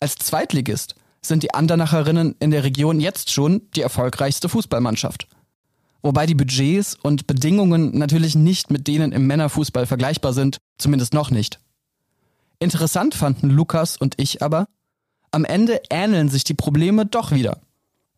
Als 0.00 0.16
Zweitligist 0.16 0.96
sind 1.22 1.44
die 1.44 1.54
Andernacherinnen 1.54 2.34
in 2.40 2.50
der 2.50 2.64
Region 2.64 2.98
jetzt 2.98 3.30
schon 3.30 3.62
die 3.76 3.82
erfolgreichste 3.82 4.48
Fußballmannschaft. 4.48 5.28
Wobei 6.02 6.26
die 6.26 6.34
Budgets 6.34 6.98
und 7.00 7.28
Bedingungen 7.28 7.96
natürlich 7.96 8.34
nicht 8.34 8.72
mit 8.72 8.88
denen 8.88 9.12
im 9.12 9.28
Männerfußball 9.28 9.86
vergleichbar 9.86 10.32
sind, 10.32 10.58
zumindest 10.76 11.14
noch 11.14 11.30
nicht. 11.30 11.60
Interessant 12.58 13.14
fanden 13.14 13.48
Lukas 13.48 13.96
und 13.96 14.14
ich 14.18 14.42
aber, 14.42 14.66
am 15.34 15.44
Ende 15.44 15.82
ähneln 15.90 16.28
sich 16.28 16.44
die 16.44 16.54
Probleme 16.54 17.06
doch 17.06 17.32
wieder. 17.32 17.58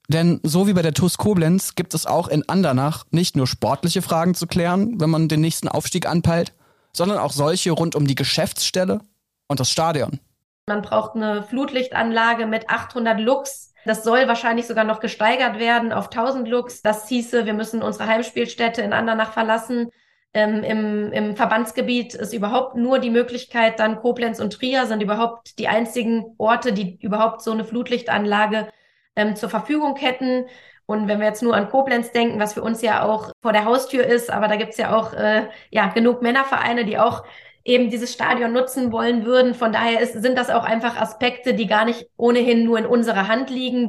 Denn 0.09 0.39
so 0.45 0.69
wie 0.69 0.73
bei 0.73 0.83
der 0.83 0.95
TuS 0.95 1.19
Koblenz 1.19 1.75
gibt 1.75 1.95
es 1.95 2.07
auch 2.07 2.29
in 2.29 2.49
Andernach 2.49 3.05
nicht 3.11 3.37
nur 3.37 3.47
sportliche 3.47 4.03
Fragen 4.03 4.35
zu 4.35 4.47
klären, 4.47 5.01
wenn 5.01 5.11
man 5.11 5.29
den 5.29 5.41
nächsten 5.41 5.69
Aufstieg 5.69 6.07
anpeilt, 6.07 6.53
sondern 6.93 7.19
auch 7.19 7.33
solche 7.33 7.73
rund 7.73 7.97
um 7.97 8.07
die 8.07 8.15
Geschäftsstelle 8.15 9.01
und 9.49 9.59
das 9.59 9.71
Stadion. 9.71 10.21
Man 10.69 10.83
braucht 10.83 11.17
eine 11.17 11.43
Flutlichtanlage 11.43 12.47
mit 12.47 12.71
800 12.71 13.19
Lux. 13.21 13.73
Das 13.85 14.05
soll 14.05 14.29
wahrscheinlich 14.29 14.67
sogar 14.67 14.85
noch 14.85 15.01
gesteigert 15.01 15.59
werden 15.59 15.93
auf 15.93 16.07
1000 16.07 16.49
Lux. 16.49 16.83
Das 16.83 17.09
hieße, 17.09 17.47
wir 17.47 17.55
müssen 17.55 17.83
unsere 17.83 18.07
Heimspielstätte 18.07 18.83
in 18.83 18.93
Andernach 18.93 19.33
verlassen. 19.33 19.91
Ähm, 20.37 20.63
im, 20.63 21.13
Im 21.13 21.35
Verbandsgebiet 21.35 22.13
ist 22.13 22.35
überhaupt 22.35 22.77
nur 22.77 22.99
die 22.99 23.09
Möglichkeit, 23.09 23.81
dann 23.81 23.97
Koblenz 23.97 24.39
und 24.39 24.53
Trier 24.53 24.85
sind 24.85 25.03
überhaupt 25.03 25.59
die 25.59 25.67
einzigen 25.67 26.35
Orte, 26.37 26.75
die 26.75 26.99
überhaupt 27.01 27.41
so 27.41 27.53
eine 27.53 27.65
Flutlichtanlage 27.65 28.69
ähm, 29.17 29.35
zur 29.35 29.49
Verfügung 29.49 29.97
hätten. 29.97 30.45
Und 30.85 31.09
wenn 31.09 31.21
wir 31.21 31.27
jetzt 31.27 31.43
nur 31.43 31.57
an 31.57 31.71
Koblenz 31.71 32.13
denken, 32.13 32.39
was 32.39 32.53
für 32.53 32.61
uns 32.61 32.83
ja 32.83 33.03
auch 33.03 33.33
vor 33.41 33.55
der 33.55 33.65
Haustür 33.65 34.05
ist, 34.05 34.31
aber 34.31 34.47
da 34.47 34.57
gibt's 34.57 34.77
ja 34.77 34.95
auch 34.95 35.15
äh, 35.15 35.49
ja, 35.71 35.87
genug 35.87 36.21
Männervereine, 36.21 36.85
die 36.85 36.99
auch 36.99 37.25
eben 37.65 37.89
dieses 37.89 38.13
Stadion 38.13 38.53
nutzen 38.53 38.93
wollen 38.93 39.25
würden. 39.25 39.55
Von 39.55 39.73
daher 39.73 40.03
ist, 40.03 40.21
sind 40.21 40.37
das 40.37 40.51
auch 40.51 40.65
einfach 40.65 41.01
Aspekte, 41.01 41.55
die 41.55 41.67
gar 41.67 41.87
nicht 41.87 42.11
ohnehin 42.19 42.67
nur 42.67 42.79
in 42.79 42.85
unserer 42.85 43.27
Hand 43.27 43.49
liegen. 43.49 43.89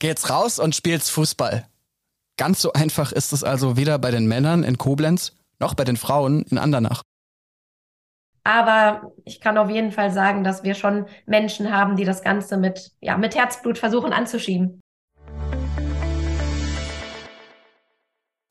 Geht's 0.00 0.30
raus 0.30 0.58
und 0.58 0.74
spielt's 0.74 1.10
Fußball. 1.10 1.64
Ganz 2.36 2.60
so 2.60 2.72
einfach 2.72 3.12
ist 3.12 3.32
es 3.32 3.44
also 3.44 3.76
weder 3.76 4.00
bei 4.00 4.10
den 4.10 4.26
Männern 4.26 4.64
in 4.64 4.78
Koblenz 4.78 5.36
noch 5.58 5.74
bei 5.74 5.84
den 5.84 5.96
Frauen 5.96 6.42
in 6.42 6.58
Andernach. 6.58 7.02
Aber 8.44 9.12
ich 9.24 9.40
kann 9.40 9.58
auf 9.58 9.70
jeden 9.70 9.90
Fall 9.90 10.12
sagen, 10.12 10.44
dass 10.44 10.62
wir 10.62 10.74
schon 10.74 11.06
Menschen 11.26 11.72
haben, 11.72 11.96
die 11.96 12.04
das 12.04 12.22
Ganze 12.22 12.56
mit, 12.56 12.92
ja, 13.00 13.16
mit 13.18 13.34
Herzblut 13.34 13.76
versuchen 13.76 14.12
anzuschieben. 14.12 14.80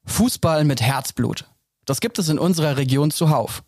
Fußball 0.06 0.66
mit 0.66 0.82
Herzblut. 0.82 1.46
Das 1.86 2.02
gibt 2.02 2.20
es 2.20 2.30
in 2.30 2.40
unserer 2.40 2.78
Region 2.78 3.12
zuhauf. 3.12 3.64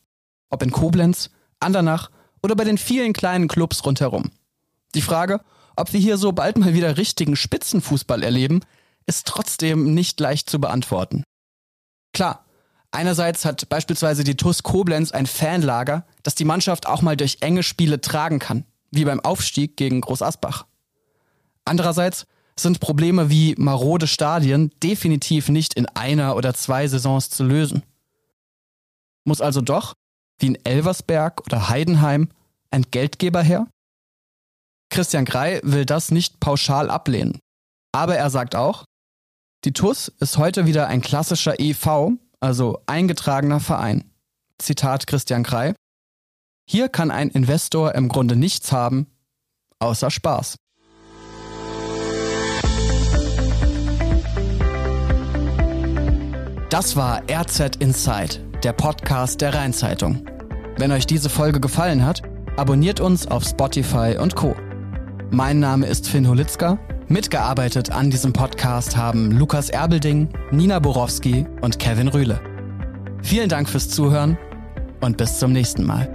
Ob 0.50 0.64
in 0.64 0.72
Koblenz, 0.72 1.30
Andernach 1.60 2.10
oder 2.44 2.56
bei 2.56 2.64
den 2.64 2.78
vielen 2.78 3.14
kleinen 3.14 3.48
Clubs 3.48 3.86
rundherum. 3.86 4.32
Die 4.96 5.02
Frage, 5.02 5.42
ob 5.76 5.94
wir 5.94 6.00
hier 6.00 6.18
so 6.18 6.32
bald 6.32 6.58
mal 6.58 6.74
wieder 6.74 6.98
richtigen 6.98 7.36
Spitzenfußball 7.36 8.24
erleben, 8.24 8.62
ist 9.06 9.28
trotzdem 9.28 9.94
nicht 9.94 10.20
leicht 10.20 10.50
zu 10.50 10.60
beantworten. 10.60 11.24
Klar, 12.14 12.46
Einerseits 12.92 13.46
hat 13.46 13.68
beispielsweise 13.70 14.24
die 14.24 14.36
TUS 14.36 14.64
Koblenz 14.64 15.12
ein 15.12 15.26
Fanlager, 15.26 16.06
das 16.24 16.36
die 16.36 16.46
Mannschaft 16.46 16.88
auch 16.88 17.02
mal 17.02 17.18
durch 17.18 17.38
enge 17.42 17.64
Spiele 17.64 18.02
tragen 18.02 18.40
kann, 18.40 18.66
wie 18.92 19.06
beim 19.06 19.20
Aufstieg 19.20 19.78
gegen 19.78 20.02
Groß 20.02 20.22
Asbach. 20.22 20.66
Andererseits 21.66 22.26
sind 22.60 22.80
Probleme 22.80 23.30
wie 23.30 23.56
marode 23.58 24.08
Stadien 24.08 24.72
definitiv 24.82 25.50
nicht 25.50 25.74
in 25.74 25.86
einer 25.88 26.36
oder 26.36 26.54
zwei 26.54 26.88
Saisons 26.88 27.30
zu 27.30 27.44
lösen. 27.44 27.84
Muss 29.26 29.42
also 29.42 29.62
doch, 29.62 29.94
wie 30.40 30.48
in 30.48 30.66
Elversberg 30.66 31.42
oder 31.46 31.70
Heidenheim, 31.70 32.30
ein 32.72 32.84
Geldgeber 32.90 33.42
her? 33.42 33.68
Christian 34.90 35.26
Grey 35.26 35.60
will 35.64 35.86
das 35.86 36.12
nicht 36.12 36.40
pauschal 36.40 36.90
ablehnen. 36.90 37.40
Aber 37.92 38.16
er 38.16 38.30
sagt 38.30 38.56
auch, 38.56 38.86
die 39.66 39.74
TUS 39.74 40.08
ist 40.20 40.38
heute 40.38 40.66
wieder 40.66 40.88
ein 40.88 41.02
klassischer 41.02 41.60
EV, 41.60 42.14
also 42.40 42.82
eingetragener 42.86 43.60
Verein. 43.60 44.12
Zitat 44.60 45.08
Christian 45.08 45.44
Krei. 45.44 45.74
Hier 46.70 46.90
kann 46.90 47.12
ein 47.12 47.30
Investor 47.30 47.96
im 47.96 48.10
Grunde 48.10 48.36
nichts 48.36 48.72
haben, 48.72 49.08
außer 49.80 50.12
Spaß. 50.12 50.58
Das 56.70 56.96
war 56.98 57.22
RZ 57.32 57.78
Inside, 57.78 58.40
der 58.64 58.74
Podcast 58.74 59.40
der 59.40 59.54
Rheinzeitung. 59.54 60.28
Wenn 60.78 60.92
euch 60.92 61.08
diese 61.08 61.30
Folge 61.30 61.62
gefallen 61.62 62.06
hat, 62.06 62.22
abonniert 62.58 63.00
uns 63.00 63.26
auf 63.26 63.46
Spotify 63.46 64.18
und 64.20 64.36
Co. 64.36 64.54
Mein 65.32 65.60
Name 65.60 65.88
ist 65.88 66.10
Finn 66.10 66.28
Holitzka 66.28 66.78
Mitgearbeitet 67.10 67.90
an 67.90 68.10
diesem 68.10 68.34
Podcast 68.34 68.98
haben 68.98 69.32
Lukas 69.32 69.70
Erbelding, 69.70 70.28
Nina 70.52 70.80
Borowski 70.80 71.46
und 71.62 71.80
Kevin 71.80 72.10
Rühle. 72.10 72.42
Vielen 73.22 73.48
Dank 73.48 73.70
fürs 73.70 73.90
Zuhören 73.90 74.38
und 75.00 75.16
bis 75.16 75.40
zum 75.40 75.54
nächsten 75.54 75.86
Mal. 75.86 76.12